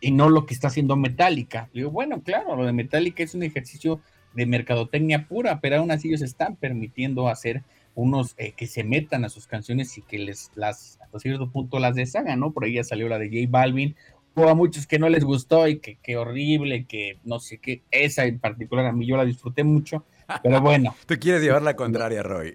y 0.00 0.10
no 0.10 0.28
lo 0.28 0.46
que 0.46 0.54
está 0.54 0.68
haciendo 0.68 0.96
Metallica? 0.96 1.68
Le 1.72 1.80
digo, 1.80 1.90
bueno, 1.90 2.22
claro, 2.22 2.56
lo 2.56 2.64
de 2.64 2.72
Metallica 2.72 3.22
es 3.22 3.34
un 3.34 3.42
ejercicio 3.42 4.00
de 4.34 4.46
mercadotecnia 4.46 5.26
pura, 5.26 5.60
pero 5.60 5.76
aún 5.76 5.90
así 5.90 6.08
ellos 6.08 6.22
están 6.22 6.56
permitiendo 6.56 7.28
hacer 7.28 7.62
unos 7.94 8.34
eh, 8.36 8.52
que 8.52 8.66
se 8.66 8.84
metan 8.84 9.24
a 9.24 9.30
sus 9.30 9.46
canciones 9.46 9.96
y 9.96 10.02
que 10.02 10.18
les 10.18 10.50
las 10.54 10.98
hasta 11.00 11.18
cierto 11.18 11.50
punto 11.50 11.78
las 11.78 11.96
deshagan, 11.96 12.38
¿no? 12.38 12.52
Por 12.52 12.64
ahí 12.64 12.74
ya 12.74 12.84
salió 12.84 13.08
la 13.08 13.18
de 13.18 13.28
J 13.28 13.50
Balvin, 13.50 13.96
a 14.44 14.54
muchos 14.54 14.86
que 14.86 14.98
no 14.98 15.08
les 15.08 15.24
gustó 15.24 15.66
y 15.66 15.78
que, 15.78 15.98
qué 16.02 16.16
horrible, 16.16 16.84
que 16.86 17.18
no 17.24 17.40
sé 17.40 17.58
qué, 17.58 17.82
esa 17.90 18.24
en 18.24 18.38
particular 18.38 18.86
a 18.86 18.92
mí 18.92 19.06
yo 19.06 19.16
la 19.16 19.24
disfruté 19.24 19.64
mucho, 19.64 20.04
pero 20.42 20.60
bueno. 20.60 20.94
Tú 21.06 21.14
quieres 21.18 21.42
llevar 21.42 21.62
la 21.62 21.74
contraria, 21.76 22.22
Roy. 22.22 22.54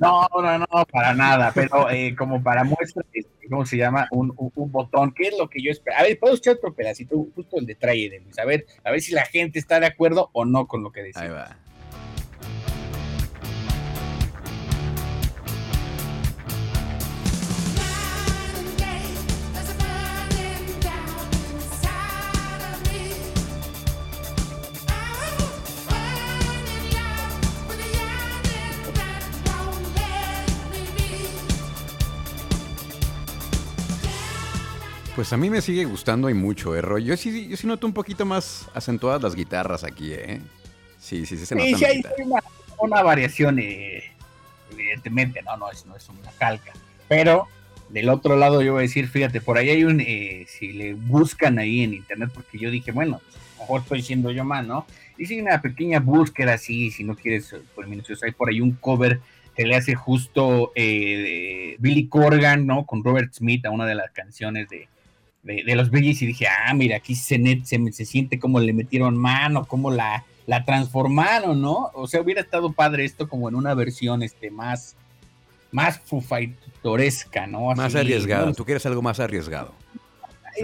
No, 0.00 0.28
no, 0.32 0.58
no, 0.58 0.86
para 0.92 1.12
nada, 1.12 1.50
pero 1.52 1.90
eh, 1.90 2.14
como 2.16 2.40
para 2.42 2.62
muestra, 2.62 3.04
este, 3.12 3.48
¿cómo 3.48 3.66
se 3.66 3.76
llama? 3.76 4.06
Un, 4.12 4.32
un, 4.36 4.70
botón, 4.70 5.12
¿qué 5.12 5.28
es 5.28 5.34
lo 5.36 5.48
que 5.48 5.60
yo 5.60 5.72
espero? 5.72 5.96
A 5.96 6.02
ver, 6.02 6.18
puedo 6.18 6.34
escuchar 6.34 6.54
otro 6.54 6.72
pedacito, 6.72 7.16
justo 7.34 7.58
el 7.58 7.66
de 7.66 7.74
de 7.74 8.20
Luis, 8.22 8.38
a 8.38 8.44
ver, 8.44 8.66
a 8.84 8.92
ver 8.92 9.00
si 9.00 9.12
la 9.12 9.24
gente 9.24 9.58
está 9.58 9.80
de 9.80 9.86
acuerdo 9.86 10.30
o 10.32 10.44
no 10.44 10.68
con 10.68 10.84
lo 10.84 10.92
que 10.92 11.02
decía. 11.02 11.22
Ahí 11.22 11.30
va. 11.30 11.56
Pues 35.18 35.32
a 35.32 35.36
mí 35.36 35.50
me 35.50 35.60
sigue 35.60 35.84
gustando 35.84 36.30
y 36.30 36.34
mucho, 36.34 36.76
¿eh, 36.76 36.80
Roy? 36.80 37.02
Yo 37.02 37.16
sí, 37.16 37.48
yo 37.48 37.56
sí 37.56 37.66
noto 37.66 37.88
un 37.88 37.92
poquito 37.92 38.24
más 38.24 38.70
acentuadas 38.72 39.20
las 39.20 39.34
guitarras 39.34 39.82
aquí, 39.82 40.12
¿eh? 40.12 40.40
Sí, 41.00 41.26
sí, 41.26 41.36
sí 41.36 41.44
se 41.44 41.56
nota. 41.56 41.66
Sí, 41.66 41.74
sí 41.74 41.84
hay 41.86 42.02
una, 42.78 43.02
variación, 43.02 43.58
eh, 43.58 44.12
evidentemente, 44.70 45.42
no, 45.42 45.56
no 45.56 45.72
es, 45.72 45.84
no 45.86 45.96
es 45.96 46.08
una 46.08 46.30
calca. 46.38 46.72
Pero 47.08 47.48
del 47.88 48.10
otro 48.10 48.36
lado 48.36 48.62
yo 48.62 48.74
voy 48.74 48.82
a 48.82 48.82
decir, 48.82 49.08
fíjate, 49.08 49.40
por 49.40 49.58
ahí 49.58 49.70
hay 49.70 49.82
un, 49.82 50.00
eh, 50.00 50.46
si 50.46 50.72
le 50.72 50.94
buscan 50.94 51.58
ahí 51.58 51.82
en 51.82 51.94
internet, 51.94 52.30
porque 52.32 52.56
yo 52.56 52.70
dije, 52.70 52.92
bueno, 52.92 53.20
pues, 53.24 53.34
a 53.34 53.54
lo 53.54 53.60
mejor 53.62 53.80
estoy 53.80 54.02
siendo 54.02 54.30
yo 54.30 54.44
mal, 54.44 54.68
¿no? 54.68 54.86
Hice 55.18 55.42
una 55.42 55.60
pequeña 55.60 55.98
búsqueda 55.98 56.54
así, 56.54 56.92
si 56.92 57.02
no 57.02 57.16
quieres, 57.16 57.56
por 57.74 57.88
minutos, 57.88 58.22
hay 58.22 58.30
por 58.30 58.50
ahí 58.50 58.60
un 58.60 58.70
cover 58.70 59.18
que 59.56 59.66
le 59.66 59.74
hace 59.74 59.96
justo 59.96 60.70
eh, 60.76 61.74
Billy 61.80 62.06
Corgan, 62.06 62.68
¿no? 62.68 62.86
Con 62.86 63.02
Robert 63.02 63.34
Smith 63.34 63.66
a 63.66 63.72
una 63.72 63.84
de 63.84 63.96
las 63.96 64.12
canciones 64.12 64.68
de, 64.68 64.86
de, 65.42 65.74
los 65.74 65.90
Bee 65.90 66.10
y 66.10 66.26
dije, 66.26 66.46
ah, 66.46 66.74
mira, 66.74 66.96
aquí 66.96 67.14
se, 67.14 67.38
se, 67.64 67.92
se 67.92 68.04
siente 68.04 68.38
como 68.38 68.60
le 68.60 68.72
metieron 68.72 69.16
mano, 69.16 69.64
como 69.66 69.90
la, 69.90 70.24
la 70.46 70.64
transformaron, 70.64 71.60
¿no? 71.60 71.90
O 71.94 72.06
sea, 72.06 72.20
hubiera 72.20 72.40
estado 72.40 72.72
padre 72.72 73.04
esto 73.04 73.28
como 73.28 73.48
en 73.48 73.54
una 73.54 73.74
versión 73.74 74.22
este, 74.22 74.50
más, 74.50 74.96
más 75.70 76.00
fufaitoresca, 76.00 77.46
¿no? 77.46 77.74
más 77.74 77.94
arriesgado, 77.94 78.52
tú 78.54 78.64
quieres 78.64 78.84
algo 78.86 79.02
más 79.02 79.20
arriesgado. 79.20 79.74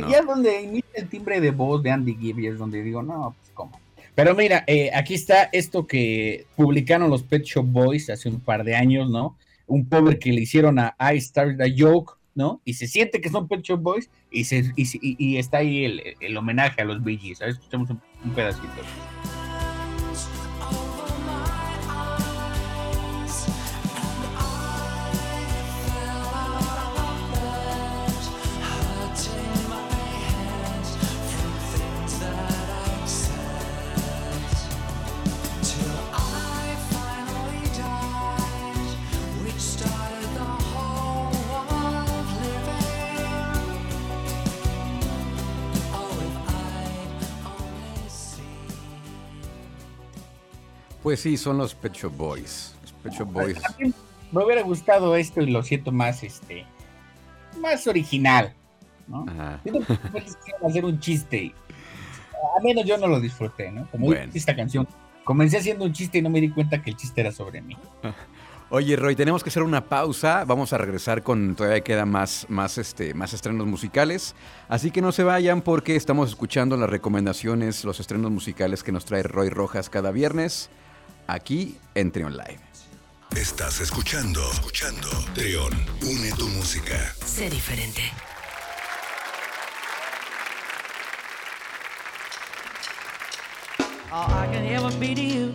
Ya 0.08 0.22
donde 0.22 0.82
el 0.94 1.08
timbre 1.08 1.40
de 1.40 1.50
voz 1.50 1.82
de 1.82 1.90
Andy 1.90 2.16
Gibb 2.16 2.40
es 2.46 2.58
donde 2.58 2.82
digo, 2.82 3.02
no, 3.02 3.34
pues 3.38 3.52
cómo. 3.54 3.78
Pero 4.14 4.34
mira, 4.34 4.64
eh, 4.66 4.90
aquí 4.94 5.14
está 5.14 5.50
esto 5.52 5.86
que 5.86 6.46
publicaron 6.56 7.10
los 7.10 7.22
Pet 7.22 7.44
Shop 7.44 7.66
Boys 7.66 8.10
hace 8.10 8.28
un 8.28 8.40
par 8.40 8.64
de 8.64 8.74
años, 8.74 9.10
¿no? 9.10 9.36
Un 9.66 9.86
pobre 9.86 10.18
que 10.18 10.32
le 10.32 10.40
hicieron 10.40 10.78
a 10.78 10.96
I 10.98 11.20
Started 11.20 11.60
a 11.60 11.72
Joke, 11.76 12.14
¿no? 12.34 12.60
Y 12.64 12.74
se 12.74 12.86
siente 12.86 13.20
que 13.20 13.28
son 13.28 13.48
Pet 13.48 13.62
Shop 13.62 13.80
Boys 13.80 14.10
y, 14.30 14.44
se, 14.44 14.72
y, 14.76 15.36
está 15.36 15.58
ahí 15.58 16.14
el, 16.20 16.36
homenaje 16.36 16.82
a 16.82 16.84
los 16.84 17.02
Gees. 17.02 17.40
A 17.42 17.46
ver, 17.46 17.54
escuchamos 17.54 17.90
un, 17.90 18.00
un 18.24 18.34
pedacito. 18.34 18.68
Pues 51.04 51.20
sí, 51.20 51.36
son 51.36 51.58
los 51.58 51.74
Pet 51.74 51.92
Shop 51.92 52.16
Boys. 52.16 52.74
Pet 53.02 53.12
Shop 53.12 53.30
Boys. 53.30 53.58
Me 54.32 54.42
hubiera 54.42 54.62
gustado 54.62 55.14
esto 55.16 55.42
y 55.42 55.50
lo 55.50 55.62
siento 55.62 55.92
más, 55.92 56.22
este, 56.22 56.64
más 57.60 57.86
original, 57.86 58.54
¿no? 59.06 59.26
hacer 60.66 60.82
un 60.82 60.98
chiste. 60.98 61.54
A 62.56 62.62
menos 62.62 62.86
yo 62.86 62.96
no 62.96 63.06
lo 63.06 63.20
disfruté, 63.20 63.70
¿no? 63.70 63.86
Como 63.90 64.14
esta 64.14 64.56
canción. 64.56 64.88
Comencé 65.24 65.58
haciendo 65.58 65.84
un 65.84 65.92
chiste 65.92 66.18
y 66.18 66.22
no 66.22 66.30
me 66.30 66.40
di 66.40 66.48
cuenta 66.48 66.80
que 66.80 66.88
el 66.88 66.96
chiste 66.96 67.20
era 67.20 67.32
sobre 67.32 67.60
mí. 67.60 67.76
Oye, 68.70 68.96
Roy, 68.96 69.14
tenemos 69.14 69.44
que 69.44 69.50
hacer 69.50 69.62
una 69.62 69.84
pausa. 69.84 70.46
Vamos 70.46 70.72
a 70.72 70.78
regresar 70.78 71.22
con 71.22 71.54
todavía 71.54 71.82
queda 71.82 72.06
más, 72.06 72.46
más, 72.48 72.78
este, 72.78 73.12
más 73.12 73.34
estrenos 73.34 73.66
musicales. 73.66 74.34
Así 74.68 74.90
que 74.90 75.02
no 75.02 75.12
se 75.12 75.22
vayan 75.22 75.60
porque 75.60 75.96
estamos 75.96 76.30
escuchando 76.30 76.78
las 76.78 76.88
recomendaciones, 76.88 77.84
los 77.84 78.00
estrenos 78.00 78.30
musicales 78.30 78.82
que 78.82 78.90
nos 78.90 79.04
trae 79.04 79.22
Roy 79.22 79.50
Rojas 79.50 79.90
cada 79.90 80.10
viernes 80.10 80.70
aquí 81.26 81.78
en 81.94 82.10
Trion 82.10 82.36
Live. 82.36 82.60
Estás 83.36 83.80
escuchando, 83.80 84.40
escuchando. 84.52 85.08
Trion, 85.34 85.72
une 86.02 86.30
tu 86.32 86.48
música. 86.48 86.96
Sé 87.24 87.50
diferente. 87.50 88.02
All 94.12 94.30
I 94.30 94.46
can 94.46 94.64
ever 94.66 94.96
be 94.98 95.14
to 95.14 95.22
you 95.22 95.52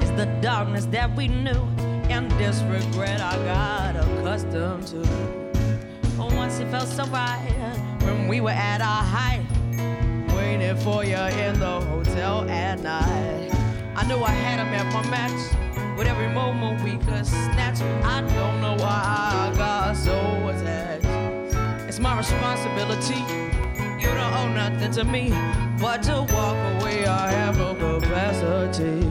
is 0.00 0.10
the 0.16 0.26
darkness 0.42 0.84
that 0.86 1.16
we 1.16 1.28
knew 1.28 1.66
and 2.10 2.30
this 2.32 2.60
regret 2.64 3.22
I 3.22 3.36
got 3.46 3.96
accustomed 3.96 4.86
to. 4.88 5.02
Once 6.18 6.58
it 6.60 6.68
felt 6.70 6.88
so 6.88 7.04
right 7.06 7.40
when 8.02 8.28
we 8.28 8.40
were 8.40 8.50
at 8.50 8.80
our 8.82 9.02
height, 9.02 9.46
waiting 10.36 10.76
for 10.76 11.04
you 11.04 11.16
in 11.16 11.58
the 11.58 11.80
hotel 11.80 12.48
at 12.50 12.80
night. 12.80 13.61
I 13.94 14.06
knew 14.06 14.22
I 14.22 14.30
had 14.30 14.58
him 14.58 14.72
at 14.74 14.92
my 14.92 15.10
match. 15.10 15.96
With 15.98 16.06
every 16.06 16.28
moment 16.28 16.82
we 16.82 16.96
could 16.96 17.26
snatch. 17.26 17.80
I 18.02 18.22
don't 18.22 18.60
know 18.60 18.74
why 18.82 19.02
I 19.04 19.56
got 19.56 19.96
so 19.96 20.48
attached. 20.48 21.06
It's 21.88 21.98
my 21.98 22.16
responsibility. 22.16 23.20
You 24.00 24.08
don't 24.08 24.32
owe 24.32 24.48
nothing 24.48 24.92
to 24.92 25.04
me. 25.04 25.30
But 25.78 26.02
to 26.04 26.22
walk 26.32 26.56
away, 26.80 27.06
I 27.06 27.30
have 27.30 27.58
no 27.58 27.74
capacity. 27.74 29.06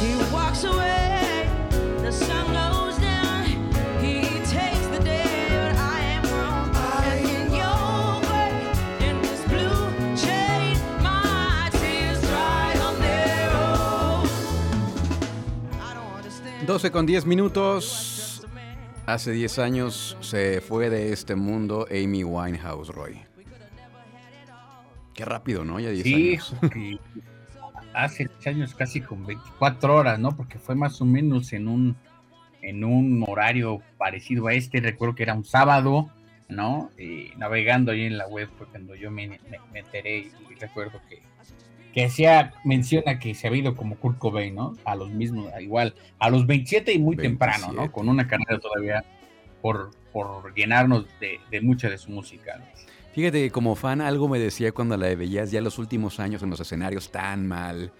He 0.00 0.16
walks 0.32 0.64
away. 0.64 1.15
con 16.76 17.06
10 17.06 17.24
minutos. 17.24 18.46
Hace 19.06 19.32
10 19.32 19.58
años 19.60 20.16
se 20.20 20.60
fue 20.60 20.90
de 20.90 21.10
este 21.10 21.34
mundo 21.34 21.86
Amy 21.90 22.22
Winehouse, 22.22 22.88
Roy. 22.88 23.22
Qué 25.14 25.24
rápido, 25.24 25.64
¿no? 25.64 25.80
Ya 25.80 25.88
10 25.88 26.02
sí, 26.02 26.32
años. 26.34 26.54
Hace 27.94 28.28
10 28.42 28.46
años 28.48 28.74
casi 28.74 29.00
con 29.00 29.24
24 29.24 29.94
horas, 29.94 30.18
¿no? 30.18 30.36
Porque 30.36 30.58
fue 30.58 30.74
más 30.74 31.00
o 31.00 31.06
menos 31.06 31.54
en 31.54 31.66
un, 31.66 31.96
en 32.60 32.84
un 32.84 33.24
horario 33.26 33.80
parecido 33.96 34.48
a 34.48 34.52
este. 34.52 34.80
Recuerdo 34.80 35.14
que 35.14 35.22
era 35.22 35.32
un 35.32 35.46
sábado, 35.46 36.10
¿no? 36.50 36.90
Y 36.98 37.30
navegando 37.38 37.92
ahí 37.92 38.02
en 38.02 38.18
la 38.18 38.28
web 38.28 38.50
fue 38.58 38.66
cuando 38.66 38.94
yo 38.94 39.10
me 39.10 39.40
enteré 39.72 40.30
y 40.50 40.54
recuerdo 40.60 41.00
que 41.08 41.22
que 41.96 42.02
decía, 42.02 42.52
menciona 42.62 43.18
que 43.18 43.34
se 43.34 43.48
ha 43.48 43.56
ido 43.56 43.74
como 43.74 43.96
Kurt 43.96 44.18
Cobain, 44.18 44.54
¿no? 44.54 44.76
A 44.84 44.94
los 44.96 45.08
mismos, 45.08 45.50
igual, 45.58 45.94
a 46.18 46.28
los 46.28 46.46
27 46.46 46.92
y 46.92 46.98
muy 46.98 47.16
temprano, 47.16 47.72
¿no? 47.72 47.90
Con 47.90 48.10
una 48.10 48.28
carrera 48.28 48.58
todavía 48.58 49.02
por, 49.62 49.92
por 50.12 50.54
llenarnos 50.54 51.06
de, 51.20 51.60
mucha 51.62 51.88
de 51.88 51.96
su 51.96 52.10
música. 52.10 52.60
Fíjate, 53.14 53.50
como 53.50 53.76
fan, 53.76 54.02
algo 54.02 54.28
me 54.28 54.38
decía 54.38 54.72
cuando 54.72 54.98
la 54.98 55.14
veías 55.14 55.50
ya 55.50 55.62
los 55.62 55.78
últimos 55.78 56.20
años 56.20 56.42
en 56.42 56.50
los 56.50 56.60
escenarios 56.60 57.10
tan 57.10 57.46
mal, 57.46 57.90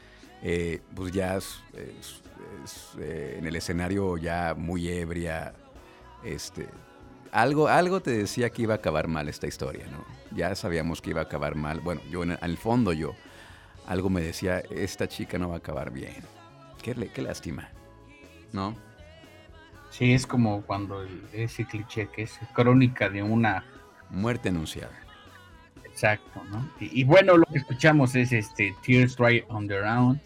eh, 0.42 0.82
pues 0.94 1.10
ya 1.12 1.38
eh, 1.72 3.36
en 3.38 3.46
el 3.46 3.56
escenario 3.56 4.18
ya 4.18 4.54
muy 4.54 4.88
ebria, 4.88 5.54
este, 6.22 6.68
algo, 7.32 7.68
algo 7.68 8.00
te 8.00 8.10
decía 8.10 8.50
que 8.50 8.60
iba 8.60 8.74
a 8.74 8.76
acabar 8.76 9.08
mal 9.08 9.30
esta 9.30 9.46
historia, 9.46 9.86
¿no? 9.90 10.04
Ya 10.36 10.54
sabíamos 10.54 11.00
que 11.00 11.08
iba 11.08 11.22
a 11.22 11.24
acabar 11.24 11.54
mal. 11.54 11.80
Bueno, 11.80 12.02
yo 12.10 12.24
en 12.24 12.36
el 12.42 12.58
fondo 12.58 12.92
yo 12.92 13.14
algo 13.86 14.10
me 14.10 14.20
decía, 14.20 14.60
esta 14.70 15.08
chica 15.08 15.38
no 15.38 15.48
va 15.48 15.54
a 15.54 15.58
acabar 15.58 15.90
bien. 15.90 16.22
Qué, 16.82 16.94
qué 17.14 17.22
lástima, 17.22 17.68
¿no? 18.52 18.76
Sí, 19.90 20.12
es 20.12 20.26
como 20.26 20.62
cuando 20.62 21.06
ese 21.32 21.64
cliché 21.64 22.08
que 22.14 22.22
es 22.22 22.38
crónica 22.52 23.08
de 23.08 23.22
una 23.22 23.64
muerte 24.10 24.48
anunciada. 24.48 24.92
Exacto, 25.84 26.42
¿no? 26.50 26.68
Y, 26.80 27.04
bueno, 27.04 27.36
lo 27.38 27.46
que 27.46 27.58
escuchamos 27.58 28.14
es 28.14 28.32
este 28.32 28.74
Tears 28.84 29.16
Dry 29.16 29.44
on 29.48 29.66
the 29.66 29.80
Round, 29.80 30.20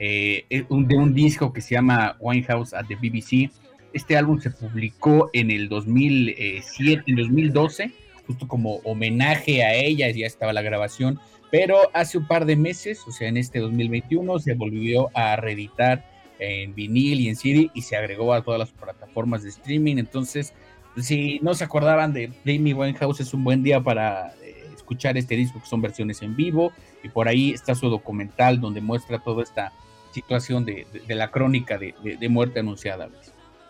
eh, 0.00 0.44
de 0.48 0.96
un 0.96 1.14
disco 1.14 1.52
que 1.52 1.60
se 1.60 1.74
llama 1.74 2.16
Winehouse 2.18 2.74
at 2.74 2.86
the 2.86 2.96
BBC. 2.96 3.50
Este 3.92 4.16
álbum 4.16 4.40
se 4.40 4.50
publicó 4.50 5.30
en 5.32 5.50
el 5.50 5.68
2007, 5.68 7.04
en 7.06 7.16
2012, 7.16 7.92
justo 8.26 8.48
como 8.48 8.76
homenaje 8.84 9.62
a 9.62 9.74
ella, 9.74 10.10
ya 10.10 10.26
estaba 10.26 10.52
la 10.52 10.62
grabación 10.62 11.20
pero 11.50 11.90
hace 11.94 12.18
un 12.18 12.26
par 12.26 12.44
de 12.44 12.56
meses, 12.56 13.02
o 13.06 13.12
sea, 13.12 13.28
en 13.28 13.36
este 13.36 13.58
2021, 13.58 14.38
se 14.38 14.54
volvió 14.54 15.08
a 15.14 15.36
reeditar 15.36 16.04
en 16.38 16.74
vinil 16.74 17.20
y 17.20 17.28
en 17.28 17.36
CD 17.36 17.70
y 17.74 17.82
se 17.82 17.96
agregó 17.96 18.32
a 18.32 18.42
todas 18.42 18.60
las 18.60 18.70
plataformas 18.70 19.42
de 19.42 19.48
streaming. 19.50 19.96
Entonces, 19.96 20.52
si 20.96 21.40
no 21.40 21.54
se 21.54 21.64
acordaban 21.64 22.12
de 22.12 22.32
Amy 22.44 22.72
Winehouse, 22.72 23.20
es 23.20 23.34
un 23.34 23.44
buen 23.44 23.62
día 23.62 23.80
para 23.80 24.34
eh, 24.42 24.68
escuchar 24.74 25.16
este 25.16 25.36
disco, 25.36 25.60
que 25.60 25.66
son 25.66 25.80
versiones 25.80 26.22
en 26.22 26.36
vivo. 26.36 26.72
Y 27.02 27.08
por 27.08 27.28
ahí 27.28 27.52
está 27.52 27.74
su 27.74 27.88
documental 27.88 28.60
donde 28.60 28.80
muestra 28.80 29.18
toda 29.18 29.42
esta 29.42 29.72
situación 30.12 30.64
de, 30.64 30.86
la 31.08 31.30
crónica 31.30 31.78
de 31.78 32.28
muerte 32.28 32.60
anunciada. 32.60 33.08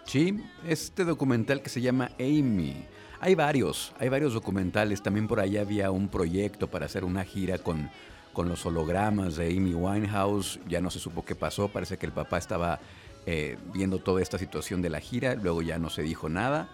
Sí, 0.04 0.38
este 0.66 1.04
documental 1.04 1.60
que 1.60 1.68
se 1.68 1.82
llama 1.82 2.10
Amy 2.18 2.74
hay 3.20 3.34
varios, 3.34 3.92
hay 3.98 4.08
varios 4.08 4.32
documentales. 4.34 5.02
También 5.02 5.26
por 5.26 5.40
ahí 5.40 5.56
había 5.56 5.90
un 5.90 6.08
proyecto 6.08 6.68
para 6.68 6.86
hacer 6.86 7.04
una 7.04 7.24
gira 7.24 7.58
con, 7.58 7.90
con 8.32 8.48
los 8.48 8.64
hologramas 8.64 9.36
de 9.36 9.48
Amy 9.48 9.74
Winehouse. 9.74 10.60
Ya 10.68 10.80
no 10.80 10.90
se 10.90 11.00
supo 11.00 11.24
qué 11.24 11.34
pasó. 11.34 11.68
Parece 11.68 11.96
que 11.96 12.06
el 12.06 12.12
papá 12.12 12.38
estaba 12.38 12.78
eh, 13.26 13.56
viendo 13.74 13.98
toda 13.98 14.22
esta 14.22 14.38
situación 14.38 14.82
de 14.82 14.90
la 14.90 15.00
gira. 15.00 15.34
Luego 15.34 15.62
ya 15.62 15.78
no 15.78 15.90
se 15.90 16.02
dijo 16.02 16.28
nada. 16.28 16.68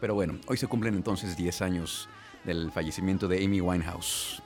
Pero 0.00 0.14
bueno, 0.14 0.38
hoy 0.46 0.56
se 0.56 0.66
cumplen 0.66 0.94
entonces 0.94 1.36
10 1.36 1.62
años 1.62 2.08
del 2.44 2.72
fallecimiento 2.72 3.28
de 3.28 3.44
Amy 3.44 3.60
Winehouse. 3.60 4.42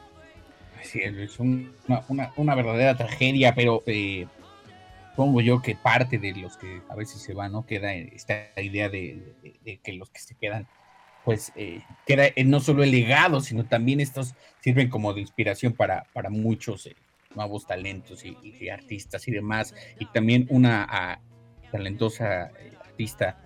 Sí, 0.82 1.00
es 1.00 1.38
una, 1.38 2.54
verdadera 2.54 2.96
tragedia, 2.96 3.54
pero 3.54 3.82
eh, 3.86 4.26
pongo 5.16 5.40
yo 5.40 5.62
que 5.62 5.74
parte 5.74 6.18
de 6.18 6.32
los 6.34 6.56
que 6.56 6.82
a 6.88 6.94
veces 6.94 7.22
se 7.22 7.34
van, 7.34 7.52
¿no? 7.52 7.66
Queda 7.66 7.92
esta 7.94 8.50
idea 8.56 8.88
de 8.88 9.80
que 9.82 9.92
los 9.94 10.10
que 10.10 10.20
se 10.20 10.34
quedan 10.36 10.68
pues 11.26 11.52
eh, 11.56 11.82
queda 12.06 12.28
no 12.46 12.60
solo 12.60 12.84
el 12.84 12.92
legado, 12.92 13.40
sino 13.40 13.66
también 13.66 14.00
estos 14.00 14.34
sirven 14.60 14.88
como 14.88 15.12
de 15.12 15.20
inspiración 15.20 15.74
para, 15.74 16.04
para 16.12 16.30
muchos, 16.30 16.86
eh, 16.86 16.96
nuevos 17.34 17.66
talentos 17.66 18.24
y, 18.24 18.68
artistas 18.70 19.28
y 19.28 19.32
demás, 19.32 19.74
y 19.98 20.06
también 20.06 20.46
una 20.48 20.86
ah, 20.88 21.20
talentosa 21.70 22.46
eh, 22.46 22.72
artista 22.82 23.42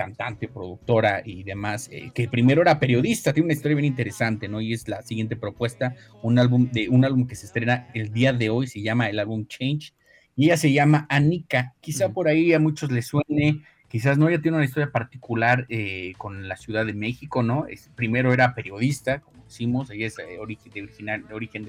cantante, 0.00 0.48
productora 0.48 1.20
y 1.24 1.42
demás, 1.42 1.90
eh, 1.92 2.10
que 2.14 2.26
primero 2.26 2.62
era 2.62 2.80
periodista, 2.80 3.34
tiene 3.34 3.46
una 3.46 3.52
historia 3.52 3.76
bien 3.76 3.84
interesante, 3.84 4.48
¿no? 4.48 4.62
Y 4.62 4.72
es 4.72 4.88
la 4.88 5.02
siguiente 5.02 5.36
propuesta, 5.36 5.94
un 6.22 6.38
álbum 6.38 6.70
de 6.70 6.88
un 6.88 7.04
álbum 7.04 7.26
que 7.26 7.34
se 7.34 7.44
estrena 7.44 7.88
el 7.92 8.10
día 8.10 8.32
de 8.32 8.48
hoy, 8.48 8.66
se 8.66 8.80
llama 8.80 9.10
el 9.10 9.18
álbum 9.18 9.46
Change, 9.46 9.92
y 10.36 10.46
ella 10.46 10.56
se 10.56 10.72
llama 10.72 11.06
Anika, 11.10 11.74
quizá 11.80 12.08
por 12.10 12.28
ahí 12.28 12.54
a 12.54 12.58
muchos 12.58 12.90
les 12.90 13.08
suene, 13.08 13.62
quizás 13.90 14.16
no, 14.16 14.28
ella 14.28 14.40
tiene 14.40 14.56
una 14.56 14.64
historia 14.64 14.90
particular 14.90 15.66
eh, 15.68 16.14
con 16.16 16.48
la 16.48 16.56
Ciudad 16.56 16.86
de 16.86 16.94
México, 16.94 17.42
¿no? 17.42 17.66
Es, 17.66 17.90
primero 17.94 18.32
era 18.32 18.54
periodista, 18.54 19.20
como 19.20 19.44
decimos, 19.44 19.90
ella 19.90 20.06
es 20.06 20.18
eh, 20.18 20.38
origen, 20.38 20.72
de, 20.72 20.82
original, 20.82 21.26
de 21.26 21.34
origen 21.34 21.66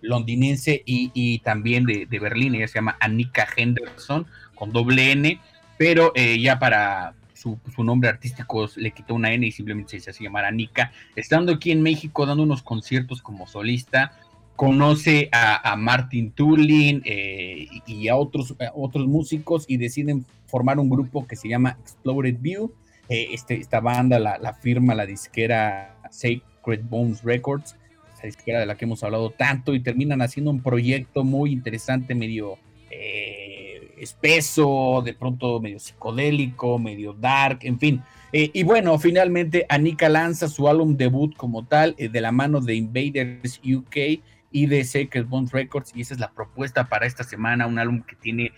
londinense 0.00 0.82
y, 0.86 1.40
también 1.40 1.84
de, 1.84 2.06
Berlín, 2.20 2.54
ella 2.54 2.68
se 2.68 2.74
llama 2.74 2.96
Anika 3.00 3.48
Henderson, 3.56 4.26
con 4.54 4.70
doble 4.70 5.10
N, 5.10 5.40
pero 5.76 6.12
ya 6.14 6.60
para, 6.60 7.14
su, 7.38 7.84
nombre 7.84 8.10
artístico 8.10 8.68
le 8.76 8.90
quitó 8.90 9.14
una 9.14 9.32
N 9.32 9.46
y 9.46 9.52
simplemente 9.52 9.98
se 10.00 10.10
hace 10.10 10.24
llamar 10.24 10.44
Anika. 10.44 10.92
Estando 11.14 11.52
aquí 11.52 11.70
en 11.70 11.82
México 11.82 12.26
dando 12.26 12.42
unos 12.42 12.62
conciertos 12.62 13.22
como 13.22 13.46
solista, 13.46 14.12
conoce 14.58 15.28
a, 15.30 15.76
Martin 15.76 16.32
Tulin 16.32 17.00
eh, 17.04 17.68
y 17.86 18.08
a 18.08 18.16
otros, 18.16 18.56
otros 18.74 19.06
músicos 19.06 19.64
y 19.68 19.76
deciden 19.76 20.26
formar 20.46 20.80
un 20.80 20.90
grupo 20.90 21.28
que 21.28 21.36
se 21.36 21.48
llama 21.48 21.78
Explored 21.80 22.38
View. 22.40 22.72
Eh, 23.08 23.28
este, 23.34 23.54
esta 23.54 23.78
banda 23.78 24.18
la, 24.18 24.52
firma 24.54 24.96
la 24.96 25.06
disquera 25.06 25.96
Sacred 26.10 26.80
Bones 26.90 27.22
Records, 27.22 27.76
esa 28.16 28.26
disquera 28.26 28.58
de 28.58 28.66
la 28.66 28.76
que 28.76 28.84
hemos 28.84 29.04
hablado 29.04 29.30
tanto, 29.30 29.76
y 29.76 29.80
terminan 29.80 30.22
haciendo 30.22 30.50
un 30.50 30.60
proyecto 30.60 31.22
muy 31.22 31.52
interesante, 31.52 32.16
medio... 32.16 32.58
Eh, 32.90 33.54
espeso, 33.98 35.02
de 35.04 35.12
pronto 35.12 35.58
medio 35.58 35.80
psicodélico, 35.80 36.78
medio 36.78 37.12
dark, 37.14 37.58
en 37.62 37.80
fin. 37.80 38.00
Eh, 38.32 38.48
y 38.52 38.62
bueno, 38.62 38.96
finalmente 38.96 39.66
Anika 39.68 40.08
lanza 40.08 40.46
su 40.46 40.68
álbum 40.68 40.96
debut 40.96 41.34
como 41.36 41.64
tal, 41.64 41.96
de 41.96 42.20
la 42.20 42.30
mano 42.30 42.60
de 42.60 42.76
Invaders 42.76 43.60
UK 43.64 44.20
y 44.50 44.66
de 44.66 44.84
Sacred 44.84 45.26
Bond 45.26 45.50
Records, 45.52 45.92
y 45.94 46.00
esa 46.00 46.14
es 46.14 46.20
la 46.20 46.32
propuesta 46.32 46.88
para 46.88 47.06
esta 47.06 47.24
semana, 47.24 47.66
un 47.66 47.78
álbum 47.78 48.02
que 48.02 48.16
tiene 48.16 48.52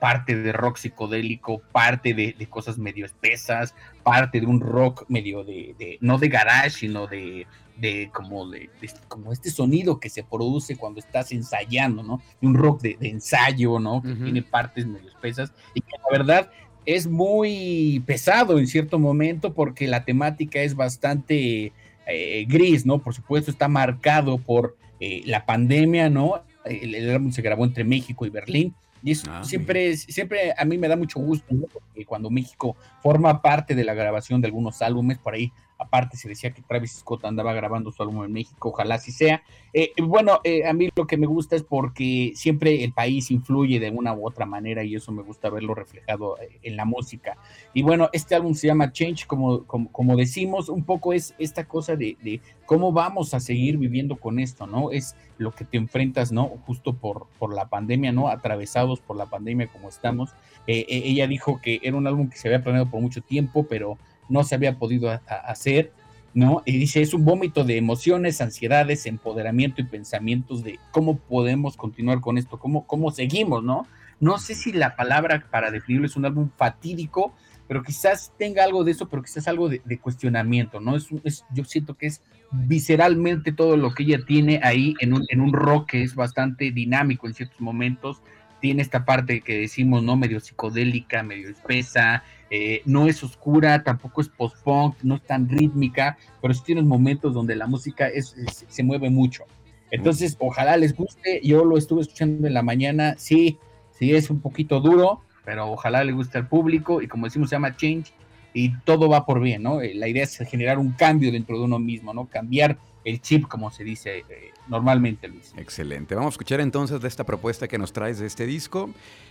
parte 0.00 0.36
de 0.36 0.52
rock 0.52 0.78
psicodélico, 0.78 1.60
parte 1.72 2.14
de, 2.14 2.34
cosas 2.48 2.78
medio 2.78 3.04
espesas, 3.04 3.74
parte 4.02 4.40
de 4.40 4.46
un 4.46 4.60
rock 4.60 5.04
medio 5.08 5.44
de 5.44 5.98
no 6.00 6.18
de 6.18 6.28
garage, 6.28 6.70
sino 6.70 7.06
de, 7.06 7.46
de 7.76 8.10
como 8.12 8.48
de, 8.48 8.70
como 9.08 9.32
este 9.32 9.50
sonido 9.50 9.98
que 9.98 10.08
se 10.08 10.22
produce 10.22 10.76
cuando 10.76 11.00
estás 11.00 11.32
ensayando, 11.32 12.02
¿no? 12.02 12.22
Un 12.40 12.54
rock 12.54 12.82
de, 12.82 12.96
ensayo, 13.00 13.78
¿no? 13.78 14.02
Que 14.02 14.14
tiene 14.14 14.42
partes 14.42 14.86
medio 14.86 15.08
espesas 15.08 15.52
y 15.74 15.80
que 15.80 15.96
la 15.98 16.18
verdad 16.18 16.50
es 16.86 17.06
muy 17.06 18.02
pesado 18.06 18.58
en 18.58 18.66
cierto 18.66 18.98
momento 18.98 19.54
porque 19.54 19.88
la 19.88 20.04
temática 20.04 20.60
es 20.60 20.74
bastante 20.74 21.72
eh, 22.06 22.44
gris, 22.46 22.86
¿no? 22.86 23.00
Por 23.00 23.14
supuesto 23.14 23.50
está 23.50 23.68
marcado 23.68 24.38
por 24.38 24.76
eh, 25.04 25.22
la 25.26 25.44
pandemia, 25.44 26.08
¿no? 26.08 26.44
El, 26.64 27.10
álbum 27.10 27.30
se 27.30 27.42
grabó 27.42 27.66
entre 27.66 27.84
México 27.84 28.24
y 28.24 28.30
Berlín. 28.30 28.74
Y 29.02 29.10
eso 29.10 29.26
ah, 29.30 29.44
siempre, 29.44 29.98
siempre 29.98 30.54
a 30.56 30.64
mí 30.64 30.78
me 30.78 30.88
da 30.88 30.96
mucho 30.96 31.20
gusto, 31.20 31.54
¿no? 31.54 31.66
porque 31.66 32.06
cuando 32.06 32.30
México 32.30 32.74
forma 33.02 33.42
parte 33.42 33.74
de 33.74 33.84
la 33.84 33.92
grabación 33.92 34.40
de 34.40 34.46
algunos 34.46 34.80
álbumes, 34.80 35.18
por 35.18 35.34
ahí 35.34 35.52
Aparte 35.78 36.16
se 36.16 36.28
decía 36.28 36.52
que 36.52 36.62
Travis 36.62 36.92
Scott 36.92 37.24
andaba 37.24 37.52
grabando 37.52 37.90
su 37.90 38.02
álbum 38.02 38.24
en 38.24 38.32
México, 38.32 38.68
ojalá 38.68 38.94
así 38.94 39.10
sea. 39.10 39.42
Eh, 39.72 39.92
bueno, 40.00 40.40
eh, 40.44 40.64
a 40.66 40.72
mí 40.72 40.88
lo 40.94 41.06
que 41.08 41.16
me 41.16 41.26
gusta 41.26 41.56
es 41.56 41.64
porque 41.64 42.32
siempre 42.36 42.84
el 42.84 42.92
país 42.92 43.32
influye 43.32 43.80
de 43.80 43.90
una 43.90 44.14
u 44.14 44.24
otra 44.24 44.46
manera 44.46 44.84
y 44.84 44.94
eso 44.94 45.10
me 45.10 45.24
gusta 45.24 45.50
verlo 45.50 45.74
reflejado 45.74 46.38
eh, 46.40 46.60
en 46.62 46.76
la 46.76 46.84
música. 46.84 47.36
Y 47.72 47.82
bueno, 47.82 48.08
este 48.12 48.36
álbum 48.36 48.54
se 48.54 48.68
llama 48.68 48.92
Change, 48.92 49.26
como, 49.26 49.64
como, 49.64 50.16
decimos, 50.16 50.68
un 50.68 50.84
poco 50.84 51.12
es 51.12 51.34
esta 51.38 51.64
cosa 51.64 51.96
de, 51.96 52.40
cómo 52.66 52.92
vamos 52.92 53.34
a 53.34 53.40
seguir 53.40 53.76
viviendo 53.76 54.14
con 54.14 54.38
esto, 54.38 54.68
¿no? 54.68 54.92
Es 54.92 55.16
lo 55.38 55.50
que 55.50 55.64
te 55.64 55.76
enfrentas, 55.76 56.30
¿no? 56.30 56.46
Justo 56.66 56.94
por, 56.94 57.26
por 57.40 57.52
la 57.52 57.68
pandemia, 57.68 58.12
¿no? 58.12 58.28
Atravesados 58.28 59.00
por 59.00 59.16
la 59.16 59.26
pandemia 59.26 59.66
como 59.66 59.88
estamos. 59.88 60.30
ella 60.68 61.26
dijo 61.26 61.60
que 61.60 61.80
era 61.82 61.96
un 61.96 62.06
álbum 62.06 62.30
que 62.30 62.36
se 62.36 62.46
había 62.46 62.62
planeado 62.62 62.88
por 62.88 63.00
mucho 63.00 63.22
tiempo, 63.22 63.66
pero 63.68 63.98
no 64.28 64.44
se 64.44 64.54
había 64.54 64.78
podido 64.78 65.10
hacer, 65.26 65.92
¿no? 66.34 66.62
Y 66.64 66.78
dice, 66.78 67.00
es 67.00 67.14
un 67.14 67.24
vómito 67.24 67.64
de 67.64 67.76
emociones, 67.76 68.40
ansiedades, 68.40 69.06
empoderamiento 69.06 69.80
y 69.80 69.84
pensamientos 69.84 70.64
de 70.64 70.78
cómo 70.90 71.16
podemos 71.18 71.76
continuar 71.76 72.20
con 72.20 72.38
esto, 72.38 72.58
cómo, 72.58 72.86
cómo 72.86 73.10
seguimos, 73.10 73.62
¿no? 73.62 73.86
No 74.20 74.38
sé 74.38 74.54
si 74.54 74.72
la 74.72 74.96
palabra 74.96 75.46
para 75.50 75.70
definirlo 75.70 76.06
es 76.06 76.16
un 76.16 76.24
álbum 76.24 76.50
fatídico, 76.56 77.34
pero 77.66 77.82
quizás 77.82 78.32
tenga 78.38 78.64
algo 78.64 78.84
de 78.84 78.92
eso, 78.92 79.08
pero 79.08 79.22
quizás 79.22 79.48
algo 79.48 79.68
de, 79.68 79.80
cuestionamiento, 79.98 80.80
¿no? 80.80 80.96
Es, 80.96 81.06
es, 81.24 81.44
yo 81.52 81.64
siento 81.64 81.94
que 81.94 82.06
es 82.06 82.22
visceralmente 82.50 83.52
todo 83.52 83.76
lo 83.76 83.94
que 83.94 84.02
ella 84.02 84.20
tiene 84.26 84.60
ahí 84.62 84.94
en 85.00 85.14
un, 85.14 85.24
en 85.28 85.40
un 85.40 85.52
rock 85.52 85.90
que 85.90 86.02
es 86.02 86.14
bastante 86.14 86.70
dinámico 86.70 87.26
en 87.26 87.34
ciertos 87.34 87.60
momentos, 87.60 88.22
tiene 88.60 88.82
esta 88.82 89.04
parte 89.04 89.40
que 89.40 89.58
decimos, 89.58 90.02
¿no? 90.02 90.16
Medio 90.16 90.40
psicodélica, 90.40 91.22
medio 91.22 91.50
espesa, 91.50 92.24
eh, 92.50 92.82
no 92.84 93.06
es 93.06 93.22
oscura, 93.22 93.82
tampoco 93.82 94.20
es 94.20 94.28
post-punk, 94.28 94.96
no 95.02 95.16
es 95.16 95.22
tan 95.22 95.48
rítmica, 95.48 96.18
pero 96.40 96.54
sí 96.54 96.62
tiene 96.64 96.82
momentos 96.82 97.34
donde 97.34 97.56
la 97.56 97.66
música 97.66 98.08
es, 98.08 98.34
se 98.68 98.82
mueve 98.82 99.10
mucho. 99.10 99.44
Entonces, 99.90 100.36
ojalá 100.38 100.76
les 100.76 100.94
guste, 100.94 101.40
yo 101.42 101.64
lo 101.64 101.78
estuve 101.78 102.02
escuchando 102.02 102.46
en 102.46 102.54
la 102.54 102.62
mañana, 102.62 103.14
sí, 103.16 103.58
sí 103.92 104.14
es 104.14 104.30
un 104.30 104.40
poquito 104.40 104.80
duro, 104.80 105.20
pero 105.44 105.70
ojalá 105.70 106.02
le 106.04 106.12
guste 106.12 106.38
al 106.38 106.48
público 106.48 107.02
y 107.02 107.08
como 107.08 107.26
decimos 107.26 107.50
se 107.50 107.56
llama 107.56 107.76
Change 107.76 108.12
y 108.52 108.76
todo 108.80 109.08
va 109.08 109.26
por 109.26 109.40
bien, 109.40 109.62
¿no? 109.62 109.80
Eh, 109.80 109.94
la 109.94 110.08
idea 110.08 110.24
es 110.24 110.38
generar 110.48 110.78
un 110.78 110.92
cambio 110.92 111.30
dentro 111.30 111.58
de 111.58 111.64
uno 111.64 111.78
mismo, 111.78 112.14
¿no? 112.14 112.26
Cambiar 112.26 112.78
el 113.04 113.20
chip, 113.20 113.46
como 113.46 113.70
se 113.70 113.84
dice 113.84 114.24
eh, 114.28 114.52
normalmente, 114.68 115.28
Luis. 115.28 115.52
Excelente. 115.56 116.14
Vamos 116.14 116.32
a 116.32 116.34
escuchar 116.34 116.60
entonces 116.60 117.00
de 117.00 117.08
esta 117.08 117.24
propuesta 117.24 117.68
que 117.68 117.78
nos 117.78 117.92
traes 117.92 118.18
de 118.18 118.26
este 118.26 118.46
disco. 118.46 118.90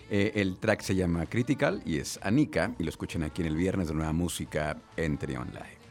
Eh, 0.10 0.34
el 0.36 0.58
track 0.58 0.82
se 0.82 0.96
llama 0.96 1.26
Critical 1.26 1.82
y 1.86 1.98
es 1.98 2.20
Anika 2.22 2.74
y 2.78 2.84
lo 2.84 2.90
escuchan 2.90 3.24
aquí 3.24 3.42
en 3.42 3.48
el 3.48 3.56
viernes 3.56 3.88
de 3.88 3.96
Nueva 3.96 4.14
Música 4.14 4.78
en 4.96 5.18
Trion 5.18 5.48
Live. 5.48 5.84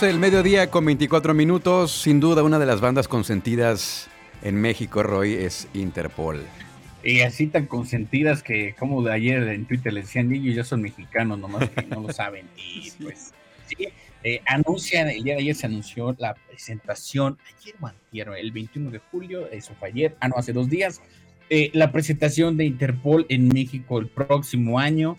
12 0.00 0.12
del 0.14 0.18
mediodía 0.18 0.70
con 0.70 0.86
24 0.86 1.34
minutos. 1.34 1.92
Sin 1.92 2.20
duda, 2.20 2.42
una 2.42 2.58
de 2.58 2.64
las 2.64 2.80
bandas 2.80 3.06
consentidas 3.06 4.08
en 4.40 4.58
México, 4.58 5.02
Roy, 5.02 5.34
es 5.34 5.68
Interpol. 5.74 6.42
Y 7.04 7.20
así 7.20 7.48
tan 7.48 7.66
consentidas 7.66 8.42
que, 8.42 8.74
como 8.78 9.02
de 9.02 9.12
ayer 9.12 9.42
en 9.48 9.66
Twitter 9.66 9.92
le 9.92 10.00
decían, 10.00 10.32
ellos 10.32 10.56
ya 10.56 10.64
son 10.64 10.80
mexicanos, 10.80 11.38
nomás 11.38 11.68
que 11.68 11.82
no 11.82 12.00
lo 12.00 12.10
saben. 12.14 12.46
Y 12.56 12.90
pues, 13.02 13.34
sí, 13.66 13.88
eh, 14.24 14.40
anuncian, 14.46 15.10
el 15.10 15.22
día 15.22 15.34
de 15.34 15.40
ayer 15.40 15.54
se 15.54 15.66
anunció 15.66 16.16
la 16.18 16.32
presentación, 16.32 17.36
ayer 18.10 18.30
o 18.30 18.34
el 18.34 18.52
21 18.52 18.90
de 18.92 19.00
julio, 19.10 19.50
eso 19.50 19.74
fue 19.78 19.88
ayer, 19.88 20.16
ah, 20.20 20.28
no, 20.28 20.36
hace 20.38 20.54
dos 20.54 20.70
días, 20.70 21.02
eh, 21.50 21.68
la 21.74 21.92
presentación 21.92 22.56
de 22.56 22.64
Interpol 22.64 23.26
en 23.28 23.48
México 23.48 23.98
el 23.98 24.06
próximo 24.06 24.78
año 24.78 25.18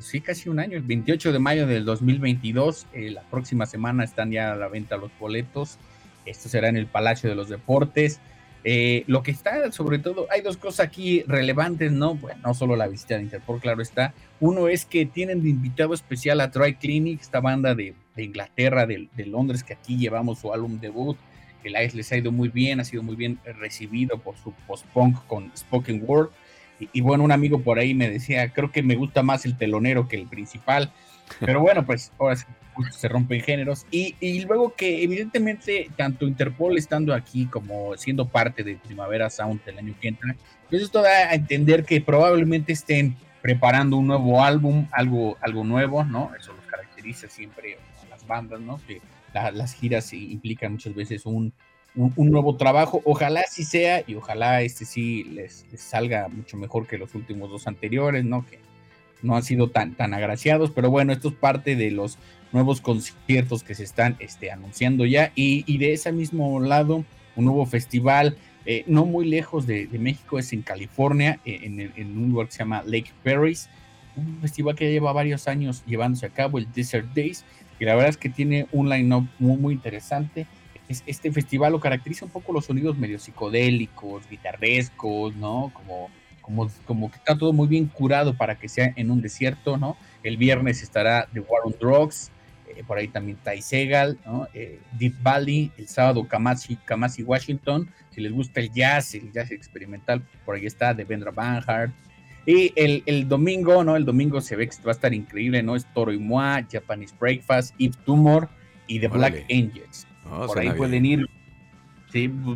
sí, 0.00 0.20
casi 0.20 0.48
un 0.48 0.58
año, 0.58 0.76
el 0.76 0.82
28 0.82 1.32
de 1.32 1.38
mayo 1.38 1.66
del 1.66 1.84
2022. 1.84 2.86
Eh, 2.92 3.10
la 3.10 3.22
próxima 3.22 3.66
semana 3.66 4.04
están 4.04 4.30
ya 4.30 4.52
a 4.52 4.56
la 4.56 4.68
venta 4.68 4.96
los 4.96 5.10
boletos. 5.18 5.78
Esto 6.26 6.48
será 6.48 6.68
en 6.68 6.76
el 6.76 6.86
Palacio 6.86 7.28
de 7.28 7.36
los 7.36 7.48
Deportes. 7.48 8.20
Eh, 8.62 9.04
lo 9.06 9.22
que 9.22 9.30
está, 9.30 9.72
sobre 9.72 9.98
todo, 9.98 10.26
hay 10.30 10.42
dos 10.42 10.56
cosas 10.56 10.86
aquí 10.86 11.22
relevantes, 11.26 11.92
¿no? 11.92 12.14
Bueno, 12.14 12.40
no 12.44 12.54
solo 12.54 12.76
la 12.76 12.88
visita 12.88 13.16
de 13.16 13.22
Interpol, 13.22 13.60
claro 13.60 13.80
está. 13.80 14.12
Uno 14.38 14.68
es 14.68 14.84
que 14.84 15.06
tienen 15.06 15.42
de 15.42 15.48
invitado 15.48 15.94
especial 15.94 16.40
a 16.40 16.48
Dry 16.48 16.74
Clinic, 16.74 17.20
esta 17.20 17.40
banda 17.40 17.74
de, 17.74 17.94
Inglaterra, 18.16 18.86
de, 18.86 19.08
Londres, 19.26 19.64
que 19.64 19.72
aquí 19.72 19.96
llevamos 19.96 20.40
su 20.40 20.52
álbum 20.52 20.78
debut, 20.78 21.16
que 21.62 21.70
les 21.70 22.12
ha 22.12 22.16
ido 22.16 22.32
muy 22.32 22.48
bien, 22.48 22.80
ha 22.80 22.84
sido 22.84 23.02
muy 23.02 23.16
bien 23.16 23.38
recibido 23.58 24.18
por 24.18 24.36
su 24.36 24.52
post-punk 24.66 25.26
con 25.26 25.50
Spoken 25.56 26.02
Word. 26.06 26.30
Y, 26.92 27.00
bueno, 27.00 27.24
un 27.24 27.32
amigo 27.32 27.60
por 27.60 27.78
ahí 27.78 27.94
me 27.94 28.08
decía, 28.08 28.52
creo 28.52 28.72
que 28.72 28.82
me 28.82 28.96
gusta 28.96 29.22
más 29.22 29.44
el 29.44 29.56
telonero 29.56 30.08
que 30.08 30.16
el 30.16 30.26
principal. 30.26 30.92
Pero 31.38 31.60
bueno, 31.60 31.86
pues 31.86 32.12
ahora 32.18 32.36
se, 32.90 33.08
rompen 33.08 33.40
géneros. 33.40 33.86
Y, 33.90 34.44
luego 34.44 34.74
que 34.74 35.02
evidentemente 35.02 35.90
tanto 35.96 36.26
Interpol 36.26 36.78
estando 36.78 37.14
aquí 37.14 37.46
como 37.46 37.96
siendo 37.96 38.26
parte 38.28 38.64
de 38.64 38.76
Primavera 38.76 39.30
Sound 39.30 39.64
del 39.64 39.78
año 39.78 39.94
que 40.00 40.08
entra, 40.08 40.34
pues 40.68 40.82
esto 40.82 41.02
da 41.02 41.30
a 41.30 41.34
entender 41.34 41.84
que 41.84 42.00
probablemente 42.00 42.72
estén 42.72 43.16
preparando 43.42 43.96
un 43.96 44.06
nuevo 44.06 44.42
álbum, 44.42 44.86
algo, 44.92 45.36
algo 45.40 45.64
nuevo, 45.64 46.04
¿no? 46.04 46.32
Eso 46.38 46.52
los 46.52 46.64
caracteriza 46.66 47.28
siempre 47.28 47.78
a 48.04 48.08
las 48.08 48.26
bandas, 48.26 48.60
¿no? 48.60 48.80
Que 48.86 49.00
las 49.32 49.74
giras 49.74 50.12
implican 50.12 50.72
muchas 50.72 50.94
veces 50.94 51.24
un, 51.24 51.52
un, 51.94 52.30
nuevo 52.30 52.56
trabajo. 52.56 53.02
Ojalá 53.04 53.42
sí 53.48 53.64
sea 53.64 54.02
y 54.06 54.14
ojalá 54.14 54.62
este 54.62 54.84
sí 54.84 55.24
les, 55.24 55.66
salga 55.76 56.28
mucho 56.28 56.56
mejor 56.56 56.86
que 56.86 56.98
los 56.98 57.14
últimos 57.14 57.50
dos 57.50 57.66
anteriores, 57.66 58.24
¿no? 58.24 58.46
Que 58.46 58.58
no 59.22 59.36
han 59.36 59.42
sido 59.42 59.68
tan, 59.68 59.94
tan 59.94 60.14
agraciados, 60.14 60.70
pero 60.70 60.90
bueno, 60.90 61.12
esto 61.12 61.28
es 61.28 61.34
parte 61.34 61.76
de 61.76 61.90
los 61.90 62.18
nuevos 62.52 62.80
conciertos 62.80 63.62
que 63.62 63.74
se 63.74 63.84
están 63.84 64.16
este, 64.18 64.50
anunciando 64.50 65.04
ya. 65.04 65.32
Y, 65.34 65.78
de 65.78 65.92
ese 65.92 66.12
mismo 66.12 66.60
lado, 66.60 67.04
un 67.36 67.44
nuevo 67.44 67.66
festival, 67.66 68.36
eh, 68.64 68.84
no 68.86 69.04
muy 69.04 69.26
lejos 69.26 69.66
de, 69.66 69.88
México, 69.98 70.38
es 70.38 70.52
en 70.52 70.62
California, 70.62 71.38
eh, 71.44 71.90
en, 71.96 72.18
un 72.18 72.30
lugar 72.30 72.46
que 72.46 72.52
se 72.52 72.58
llama 72.60 72.82
Lake 72.86 73.12
Paris 73.22 73.68
un 74.16 74.38
festival 74.40 74.74
que 74.74 74.86
ya 74.86 74.90
lleva 74.90 75.12
varios 75.12 75.48
años 75.48 75.84
llevándose 75.86 76.26
a 76.26 76.30
cabo, 76.30 76.58
el 76.58 76.70
Desert 76.72 77.06
Days, 77.14 77.44
y 77.78 77.84
la 77.84 77.94
verdad 77.94 78.10
es 78.10 78.16
que 78.16 78.28
tiene 78.28 78.66
un 78.72 78.88
line-up 78.88 79.28
muy, 79.38 79.56
muy 79.56 79.74
interesante 79.74 80.46
este 81.06 81.32
festival 81.32 81.72
lo 81.72 81.80
caracteriza 81.80 82.24
un 82.24 82.30
poco 82.30 82.52
los 82.52 82.66
sonidos 82.66 82.98
medio 82.98 83.18
psicodélicos, 83.18 84.28
guitarrescos, 84.28 85.34
¿no? 85.36 85.70
Como, 85.72 86.10
como, 86.40 86.70
como 86.84 87.10
que 87.10 87.18
está 87.18 87.38
todo 87.38 87.52
muy 87.52 87.68
bien 87.68 87.86
curado 87.86 88.36
para 88.36 88.56
que 88.58 88.68
sea 88.68 88.92
en 88.96 89.10
un 89.10 89.22
desierto, 89.22 89.76
¿no? 89.76 89.96
El 90.22 90.36
viernes 90.36 90.82
estará 90.82 91.28
The 91.32 91.40
War 91.40 91.62
on 91.64 91.74
Drugs, 91.78 92.30
eh, 92.68 92.82
por 92.86 92.98
ahí 92.98 93.08
también 93.08 93.38
Ty 93.42 93.62
Segal, 93.62 94.18
¿no? 94.26 94.48
Eh, 94.52 94.80
Deep 94.98 95.14
Valley, 95.22 95.70
el 95.78 95.88
sábado 95.88 96.26
Kamasi, 96.26 96.76
Kamasi 96.76 97.22
Washington, 97.22 97.88
si 98.10 98.20
les 98.20 98.32
gusta 98.32 98.60
el 98.60 98.72
jazz, 98.72 99.14
el 99.14 99.32
jazz 99.32 99.50
experimental, 99.52 100.22
por 100.44 100.56
ahí 100.56 100.66
está 100.66 100.92
Devendra 100.92 101.30
Banhart, 101.30 101.92
y 102.46 102.72
el, 102.74 103.02
el, 103.06 103.28
domingo, 103.28 103.84
¿no? 103.84 103.96
El 103.96 104.04
domingo 104.04 104.40
se 104.40 104.56
ve 104.56 104.66
que 104.68 104.74
va 104.82 104.90
a 104.90 104.94
estar 104.94 105.12
increíble, 105.12 105.62
¿no? 105.62 105.76
Es 105.76 105.84
Toro 105.92 106.12
y 106.12 106.18
Moi, 106.18 106.66
Japanese 106.70 107.14
Breakfast, 107.20 107.74
Eve 107.78 107.94
Tumor 108.04 108.48
y 108.86 108.98
The 108.98 109.08
Black 109.08 109.44
Angels. 109.50 110.06
Por 110.30 110.58
ahí 110.58 110.70
pueden 110.70 111.04
ir 111.04 111.28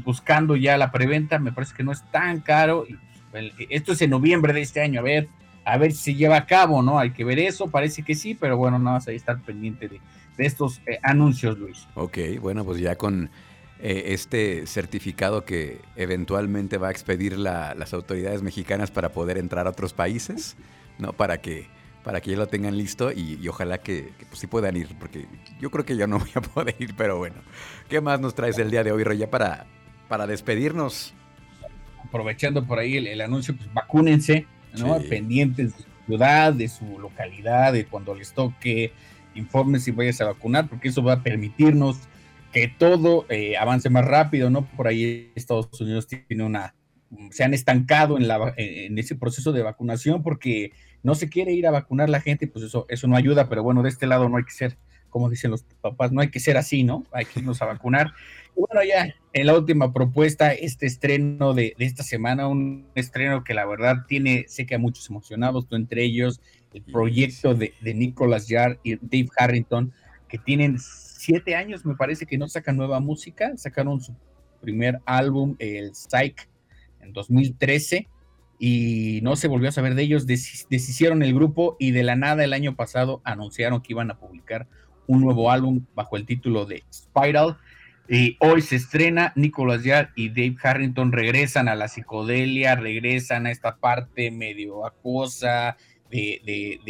buscando 0.04 0.56
ya 0.56 0.76
la 0.76 0.90
preventa, 0.90 1.38
me 1.38 1.52
parece 1.52 1.74
que 1.74 1.82
no 1.82 1.92
es 1.92 2.02
tan 2.10 2.40
caro. 2.40 2.86
Pues, 3.30 3.52
esto 3.68 3.92
es 3.92 4.02
en 4.02 4.10
noviembre 4.10 4.52
de 4.52 4.62
este 4.62 4.80
año, 4.80 5.00
a 5.00 5.02
ver, 5.02 5.28
a 5.64 5.76
ver 5.76 5.92
si 5.92 6.12
se 6.12 6.14
lleva 6.14 6.36
a 6.36 6.46
cabo, 6.46 6.82
¿no? 6.82 6.98
Hay 6.98 7.10
que 7.10 7.24
ver 7.24 7.38
eso, 7.38 7.68
parece 7.68 8.02
que 8.02 8.14
sí, 8.14 8.34
pero 8.34 8.56
bueno, 8.56 8.78
nada 8.78 8.96
más 8.96 9.08
ahí 9.08 9.16
estar 9.16 9.40
pendiente 9.40 9.88
de, 9.88 10.00
estos 10.38 10.80
eh, 10.86 10.98
anuncios, 11.02 11.58
Luis. 11.58 11.86
Ok, 11.94 12.18
bueno, 12.40 12.64
pues 12.64 12.80
ya 12.80 12.96
con 12.96 13.30
eh, 13.80 14.04
este 14.08 14.66
certificado 14.66 15.44
que 15.44 15.80
eventualmente 15.96 16.78
va 16.78 16.88
a 16.88 16.90
expedir 16.90 17.38
las 17.38 17.92
autoridades 17.92 18.42
mexicanas 18.42 18.90
para 18.90 19.10
poder 19.10 19.38
entrar 19.38 19.66
a 19.66 19.70
otros 19.70 19.92
países, 19.92 20.56
¿no? 20.98 21.12
Para 21.12 21.38
que 21.38 21.66
para 22.04 22.20
que 22.20 22.30
ya 22.30 22.36
lo 22.36 22.46
tengan 22.46 22.76
listo 22.76 23.10
y, 23.10 23.48
ojalá 23.48 23.78
que, 23.78 24.12
pues, 24.28 24.38
sí 24.38 24.46
puedan 24.46 24.76
ir, 24.76 24.88
porque 25.00 25.26
yo 25.58 25.70
creo 25.70 25.84
que 25.84 25.96
yo 25.96 26.06
no 26.06 26.18
voy 26.20 26.30
a 26.34 26.42
poder 26.42 26.76
ir, 26.78 26.94
pero 26.96 27.18
bueno. 27.18 27.36
¿Qué 27.88 28.00
más 28.00 28.20
nos 28.20 28.34
traes 28.34 28.58
el 28.58 28.70
día 28.70 28.84
de 28.84 28.92
hoy, 28.92 29.02
Roya, 29.02 29.30
para, 29.30 29.66
para 30.06 30.26
despedirnos? 30.26 31.14
Aprovechando 32.04 32.64
por 32.66 32.78
ahí 32.78 32.98
el, 32.98 33.20
anuncio, 33.22 33.56
pues 33.56 33.72
vacúnense, 33.72 34.46
¿no? 34.78 35.00
Pendientes 35.00 35.72
de 35.76 35.82
su 35.82 35.88
ciudad, 36.06 36.52
de 36.52 36.68
su 36.68 36.98
localidad, 36.98 37.72
de 37.72 37.86
cuando 37.86 38.14
les 38.14 38.32
toque, 38.32 38.92
informen 39.34 39.80
si 39.80 39.90
vayas 39.90 40.20
a 40.20 40.26
vacunar, 40.26 40.68
porque 40.68 40.88
eso 40.88 41.02
va 41.02 41.14
a 41.14 41.22
permitirnos 41.22 41.98
que 42.52 42.68
todo 42.68 43.26
eh, 43.30 43.56
avance 43.56 43.88
más 43.88 44.04
rápido, 44.04 44.50
¿no? 44.50 44.66
Por 44.76 44.86
ahí 44.86 45.32
Estados 45.34 45.80
Unidos 45.80 46.06
tiene 46.06 46.44
una, 46.44 46.74
se 47.30 47.42
han 47.42 47.54
estancado 47.54 48.18
en, 48.18 48.28
la, 48.28 48.52
en 48.58 48.96
ese 48.98 49.16
proceso 49.16 49.52
de 49.52 49.62
vacunación 49.62 50.22
porque 50.22 50.70
no 51.04 51.14
se 51.14 51.28
quiere 51.28 51.52
ir 51.52 51.66
a 51.66 51.70
vacunar 51.70 52.08
la 52.08 52.20
gente, 52.20 52.48
pues 52.48 52.64
eso, 52.64 52.86
eso 52.88 53.06
no 53.06 53.14
ayuda, 53.14 53.48
pero 53.48 53.62
bueno, 53.62 53.82
de 53.82 53.90
este 53.90 54.06
lado 54.06 54.28
no 54.28 54.38
hay 54.38 54.44
que 54.44 54.52
ser, 54.52 54.78
como 55.10 55.28
dicen 55.28 55.50
los 55.50 55.62
papás, 55.82 56.10
no 56.10 56.22
hay 56.22 56.30
que 56.30 56.40
ser 56.40 56.56
así, 56.56 56.82
¿no? 56.82 57.04
Hay 57.12 57.26
que 57.26 57.40
irnos 57.40 57.60
a 57.60 57.66
vacunar. 57.66 58.14
Y 58.56 58.60
bueno, 58.60 58.82
ya 58.82 59.14
en 59.34 59.46
la 59.46 59.56
última 59.56 59.92
propuesta, 59.92 60.54
este 60.54 60.86
estreno 60.86 61.52
de, 61.52 61.74
esta 61.78 62.02
semana, 62.02 62.48
un 62.48 62.86
estreno 62.94 63.44
que 63.44 63.52
la 63.52 63.66
verdad 63.66 64.06
tiene, 64.08 64.46
sé 64.48 64.64
que 64.64 64.76
a 64.76 64.78
muchos 64.78 65.08
emocionados, 65.10 65.68
tú 65.68 65.76
entre 65.76 66.02
ellos, 66.02 66.40
el 66.72 66.82
proyecto 66.82 67.54
de, 67.54 67.74
de 67.82 67.94
Nicolas 67.94 68.50
y 68.50 68.54
Dave 68.54 69.28
Harrington, 69.36 69.92
que 70.26 70.38
tienen 70.38 70.78
siete 70.80 71.54
años, 71.54 71.84
me 71.84 71.96
parece 71.96 72.24
que 72.24 72.38
no 72.38 72.48
sacan 72.48 72.78
nueva 72.78 72.98
música, 72.98 73.52
sacaron 73.58 74.00
su 74.00 74.16
primer 74.62 75.00
álbum, 75.04 75.54
el 75.58 75.94
Psych, 75.94 76.48
en 77.02 77.12
2013 77.12 78.08
y 78.66 79.20
no 79.20 79.36
se 79.36 79.46
volvió 79.46 79.68
a 79.68 79.72
saber 79.72 79.94
de 79.94 80.04
ellos, 80.04 80.26
deshicieron 80.26 81.22
el 81.22 81.34
grupo 81.34 81.76
y 81.78 81.90
de 81.90 82.02
la 82.02 82.16
nada 82.16 82.44
el 82.44 82.54
año 82.54 82.74
pasado 82.76 83.20
anunciaron 83.22 83.82
que 83.82 83.92
iban 83.92 84.10
a 84.10 84.18
publicar 84.18 84.66
un 85.06 85.20
nuevo 85.20 85.50
álbum 85.50 85.84
bajo 85.94 86.16
el 86.16 86.24
título 86.24 86.64
de 86.64 86.82
Spiral. 86.90 87.58
Y 88.08 88.38
hoy 88.40 88.62
se 88.62 88.76
estrena, 88.76 89.34
Nicolas 89.36 89.84
Yard 89.84 90.12
y 90.16 90.30
Dave 90.30 90.56
Harrington 90.62 91.12
regresan 91.12 91.68
a 91.68 91.74
la 91.74 91.88
psicodelia, 91.88 92.74
regresan 92.74 93.44
a 93.44 93.50
esta 93.50 93.76
parte 93.76 94.30
medio 94.30 94.86
acuosa, 94.86 95.76
de, 96.10 96.80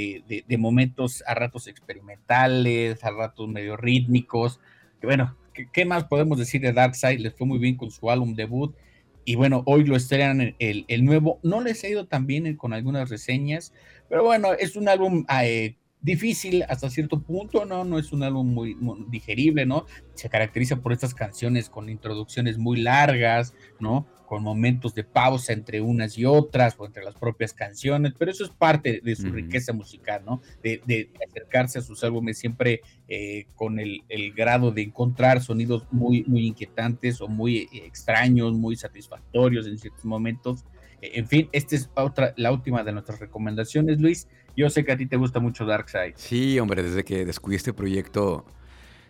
de, 0.47 0.59
momentos 0.59 1.25
a 1.27 1.35
ratos 1.35 1.67
experimentales, 1.67 3.03
a 3.03 3.11
ratos 3.11 3.49
medio 3.49 3.77
rítmicos. 3.77 4.61
Bueno, 5.03 5.37
¿qué, 5.53 5.67
¿qué, 5.73 5.85
más 5.85 6.05
podemos 6.05 6.39
decir 6.39 6.61
de 6.61 6.73
Darkseid? 6.73 7.19
Les 7.19 7.35
fue 7.35 7.49
muy 7.49 7.59
bien 7.59 7.77
con 7.77 7.91
su 7.91 8.09
álbum 8.13 8.37
debut. 8.37 8.77
Y 9.25 9.37
bueno, 9.37 9.63
hoy 9.67 9.85
lo 9.85 9.97
estrenan 9.97 10.55
el, 10.59 10.85
el, 10.89 11.05
nuevo. 11.05 11.39
No 11.43 11.61
les 11.61 11.83
ha 11.85 11.89
ido 11.89 12.07
tan 12.07 12.27
bien 12.27 12.57
con 12.57 12.73
algunas 12.73 13.09
reseñas, 13.09 13.73
pero 14.09 14.25
bueno, 14.25 14.53
es 14.53 14.77
un 14.77 14.89
álbum 14.89 15.25
eh, 15.43 15.77
difícil 16.05 16.65
hasta 16.69 16.91
cierto 16.91 17.23
punto, 17.23 17.65
¿no? 17.65 17.85
No 17.85 17.99
es 17.99 18.13
un 18.13 18.23
álbum 18.23 18.47
muy, 18.53 18.77
digerible, 19.09 19.65
¿no? 19.65 19.87
Se 20.15 20.29
caracteriza 20.29 20.77
por 20.77 20.93
estas 20.93 21.15
canciones 21.15 21.71
con 21.71 21.89
introducciones 21.89 22.59
muy 22.59 22.81
largas, 22.81 23.55
¿no? 23.81 24.07
con 24.27 24.43
momentos 24.43 24.95
de 24.95 25.05
pausa 25.05 25.53
entre 25.53 25.83
unas 25.83 26.17
y 26.17 26.25
otras 26.25 26.75
o 26.79 26.87
entre 26.87 27.05
las 27.05 27.15
propias 27.15 27.53
canciones, 27.53 28.15
pero 28.19 28.31
eso 28.31 28.43
es 28.43 28.51
parte 28.51 29.01
de 29.05 29.17
su 29.17 29.31
riqueza 29.31 29.73
musical, 29.75 30.23
¿no? 30.25 30.41
De, 30.63 31.11
acercarse 31.29 31.79
a 31.79 31.83
sus 31.83 32.03
álbumes 32.03 32.39
siempre 32.39 32.81
eh, 33.07 33.47
con 33.55 33.79
el, 33.79 34.03
grado 34.35 34.73
de 34.73 34.83
encontrar 34.83 35.43
sonidos 35.43 35.87
muy, 35.91 36.25
muy 36.25 36.47
inquietantes 36.47 37.21
o 37.21 37.29
muy 37.29 37.59
eh, 37.59 37.69
extraños, 37.85 38.55
muy 38.55 38.77
satisfactorios 38.77 39.67
en 39.67 39.79
ciertos 39.79 40.05
momentos. 40.07 40.65
Eh, 41.03 41.13
en 41.15 41.29
fin, 41.29 41.49
esta 41.53 41.77
es 41.77 41.91
otra, 41.95 42.33
la 42.37 42.51
última 42.51 42.83
de 42.83 42.93
nuestras 42.93 43.21
recomendaciones, 43.21 44.01
Luis. 44.01 44.27
Yo 44.57 44.71
sé 44.71 44.85
que 44.85 44.93
a 44.93 44.97
ti 44.97 45.07
te 45.07 45.17
gusta 45.17 45.41
mucho 45.41 45.65
Darkseid. 45.65 46.15
Sí, 46.17 46.59
hombre, 46.61 46.83
desde 46.83 47.05
que 47.05 47.25
descubrí 47.25 47.57
este 47.57 47.73
proyecto 47.73 48.45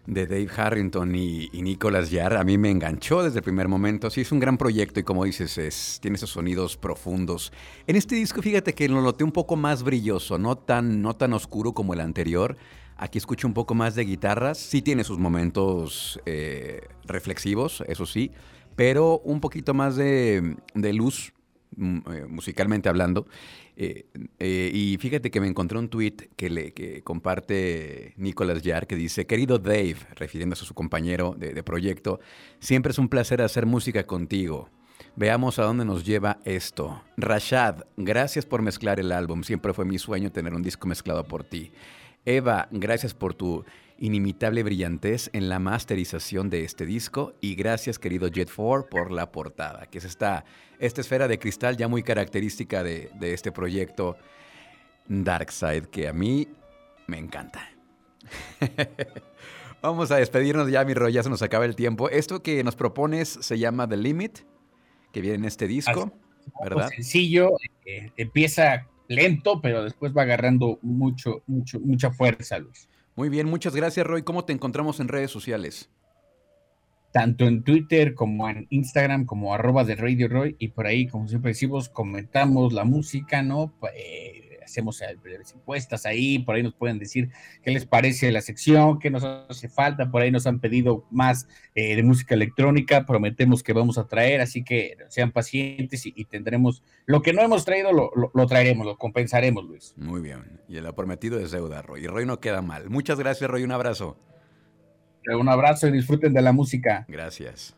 de 0.07 0.27
Dave 0.27 0.49
Harrington 0.55 1.15
y, 1.15 1.49
Nicholas 1.53 2.11
Yarr 2.11 2.37
a 2.37 2.45
mí 2.45 2.59
me 2.59 2.71
enganchó 2.71 3.23
desde 3.23 3.39
el 3.39 3.43
primer 3.43 3.69
momento. 3.69 4.11
Sí, 4.11 4.21
es 4.21 4.33
un 4.33 4.41
gran 4.41 4.59
proyecto 4.59 5.01
y 5.01 5.03
como 5.03 5.25
dices, 5.25 5.57
es, 5.59 5.99
tiene 6.01 6.17
esos 6.17 6.31
sonidos 6.31 6.77
profundos. 6.77 7.53
En 7.87 7.97
este 7.97 8.17
disco, 8.17 8.43
fíjate 8.43 8.75
que 8.75 8.89
lo 8.89 9.01
noté 9.01 9.25
un 9.25 9.33
poco 9.33 9.57
más 9.57 9.83
brilloso, 9.83 10.39
no 10.39 10.57
tan, 10.57 11.01
no 11.01 11.15
tan 11.15 11.33
oscuro 11.33 11.73
como 11.73 11.95
el 11.95 12.01
anterior. 12.01 12.57
Aquí 12.97 13.19
escucho 13.19 13.49
un 13.49 13.55
poco 13.55 13.75
más 13.75 13.95
de 13.95 14.05
guitarras. 14.05 14.59
Sí 14.59 14.83
tiene 14.83 15.05
sus 15.05 15.19
momentos 15.19 16.21
eh, 16.27 16.83
reflexivos, 17.05 17.83
eso 17.89 18.07
sí, 18.07 18.31
pero 18.77 19.19
un 19.25 19.41
poquito 19.41 19.75
más 19.75 19.97
de, 19.97 20.57
de 20.75 20.93
luz 20.93 21.33
Mm, 21.77 21.99
eh, 22.13 22.27
musicalmente 22.29 22.89
hablando. 22.89 23.27
Eh, 23.77 24.07
eh, 24.39 24.71
y 24.73 24.97
fíjate 24.99 25.31
que 25.31 25.41
me 25.41 25.49
encontré 25.49 25.79
un 25.79 25.89
tweet 25.89 26.17
que, 26.37 26.49
le, 26.49 26.73
que 26.73 27.03
comparte 27.03 28.15
Nicolas 28.17 28.63
Yar 28.63 28.87
que 28.87 28.95
dice, 28.97 29.27
querido 29.27 29.59
Dave, 29.59 29.97
refiriéndose 30.15 30.65
a 30.65 30.67
su 30.67 30.75
compañero 30.75 31.35
de, 31.37 31.53
de 31.53 31.63
proyecto, 31.63 32.21
siempre 32.61 32.93
es 32.93 32.99
un 32.99 33.09
placer 33.09 33.43
hacer 33.43 33.67
música 33.67 34.07
contigo. 34.07 34.69
Veamos 35.17 35.59
a 35.59 35.65
dónde 35.65 35.85
nos 35.85 36.05
lleva 36.05 36.39
esto. 36.45 37.03
Rashad, 37.17 37.83
gracias 37.97 38.47
por 38.47 38.63
mezclar 38.63 38.99
el 39.01 39.13
álbum. 39.13 39.43
Siempre 39.43 39.73
fue 39.73 39.85
mi 39.85 39.99
sueño 39.99 40.33
tener 40.33 40.55
un 40.55 40.63
disco 40.63 40.89
mezclado 40.89 41.25
por 41.25 41.45
ti. 41.45 41.71
Eva, 42.25 42.69
gracias 42.71 43.15
por 43.15 43.35
tu 43.35 43.65
inimitable 43.99 44.63
brillantez 44.63 45.31
en 45.33 45.49
la 45.49 45.59
masterización 45.59 46.51
de 46.51 46.65
este 46.65 46.85
disco 46.87 47.35
y 47.41 47.55
gracias 47.55 47.99
querido 47.99 48.29
Jet 48.29 48.51
4 48.55 48.89
por 48.89 49.11
la 49.11 49.31
portada, 49.31 49.87
que 49.87 49.99
es 49.99 50.05
esta, 50.05 50.45
esta 50.79 51.01
esfera 51.01 51.29
de 51.29 51.39
cristal 51.39 51.77
ya 51.77 51.89
muy 51.89 52.03
característica 52.03 52.83
de, 52.83 53.11
este 53.21 53.53
proyecto 53.53 54.17
Darkside 55.07 55.89
que 55.91 56.09
a 56.09 56.13
mí 56.13 56.49
me 57.07 57.19
encanta. 57.19 57.71
Vamos 59.83 60.11
a 60.11 60.17
despedirnos 60.17 60.71
ya, 60.71 60.85
mi 60.85 60.95
rollo, 60.95 61.11
ya 61.11 61.23
se 61.23 61.29
nos 61.29 61.43
acaba 61.43 61.67
el 61.67 61.77
tiempo. 61.77 62.09
Esto 62.09 62.43
que 62.43 62.65
nos 62.65 62.75
propones 62.75 63.29
se 63.29 63.59
llama 63.59 63.87
The 63.87 63.99
Limit, 63.99 64.39
que 65.13 65.21
viene 65.21 65.37
en 65.37 65.45
este 65.45 65.69
disco, 65.69 66.11
¿verdad? 66.63 66.89
Sencillo, 66.89 67.51
eh, 67.85 68.11
empieza 68.17 68.87
lento, 69.09 69.61
pero 69.61 69.85
después 69.85 70.17
va 70.17 70.23
agarrando 70.23 70.79
mucho, 70.81 71.43
mucho, 71.47 71.79
mucha 71.81 72.11
fuerza, 72.11 72.59
Luis. 72.59 72.89
Muy 73.17 73.29
bien, 73.29 73.47
muchas 73.49 73.77
gracias, 73.77 74.07
Roy. 74.07 74.23
¿Cómo 74.23 74.45
te 74.45 74.53
encontramos 74.53 74.99
en 74.99 75.09
redes 75.09 75.31
sociales? 75.31 75.91
Tanto 77.13 77.47
en 77.47 77.63
Twitter 77.63 78.15
como 78.15 78.49
en 78.49 78.67
Instagram, 78.71 79.25
como 79.25 79.55
arroba 79.55 79.85
de 79.85 79.95
Radio 79.95 80.29
Roy, 80.29 80.57
y 80.59 80.69
por 80.69 80.87
ahí, 80.87 81.07
como 81.07 81.29
siempre 81.29 81.53
decimos, 81.53 81.89
comentamos 81.89 82.73
la 82.73 82.85
música, 82.85 83.41
¿no? 83.43 83.73
Eh, 83.97 84.44
hacemos 84.65 85.03
encuestas 85.55 86.07
ahí, 86.07 86.39
por 86.39 86.55
ahí 86.55 86.63
nos 86.63 86.75
pueden 86.75 86.99
decir 86.99 87.31
qué 87.63 87.71
les 87.71 87.87
parece 87.87 88.31
la 88.33 88.41
sección, 88.41 88.99
qué 88.99 89.11
nos 89.11 89.25
hace 89.25 89.69
falta, 89.69 90.11
por 90.11 90.23
ahí 90.23 90.31
nos 90.31 90.47
han 90.47 90.61
pedido 90.61 91.07
más 91.11 91.47
eh, 91.75 91.97
de 91.97 92.03
música 92.03 92.35
electrónica, 92.35 93.07
prometemos 93.07 93.63
que 93.63 93.73
vamos 93.73 93.99
a 93.99 94.07
traer, 94.07 94.41
así 94.41 94.65
que 94.65 94.97
sean 95.09 95.33
pacientes 95.33 96.07
y, 96.07 96.25
tendremos, 96.25 96.83
lo 97.07 97.23
que 97.23 97.33
no 97.33 97.43
hemos 97.43 97.65
traído 97.65 97.93
lo, 97.93 98.11
lo, 98.33 98.47
traeremos, 98.47 98.87
lo 98.87 98.97
compensaremos, 98.97 99.65
Luis. 99.65 99.95
Muy 99.97 100.21
bien, 100.21 100.61
y 100.69 100.77
el 100.77 100.93
prometido 100.95 101.39
es 101.39 101.51
deuda, 101.51 101.83
Roy, 101.83 102.05
y 102.05 102.07
Roy 102.07 102.27
no 102.27 102.41
queda 102.41 102.63
mal. 102.63 102.91
Muchas 102.91 103.19
gracias, 103.19 103.51
Roy, 103.51 103.63
un 103.63 103.73
abrazo. 103.73 104.19
Un 105.27 105.49
abrazo 105.49 105.89
y 105.89 105.93
disfruten 105.93 106.35
de 106.35 106.43
la 106.43 106.53
música. 106.53 107.07
Gracias. 107.09 107.75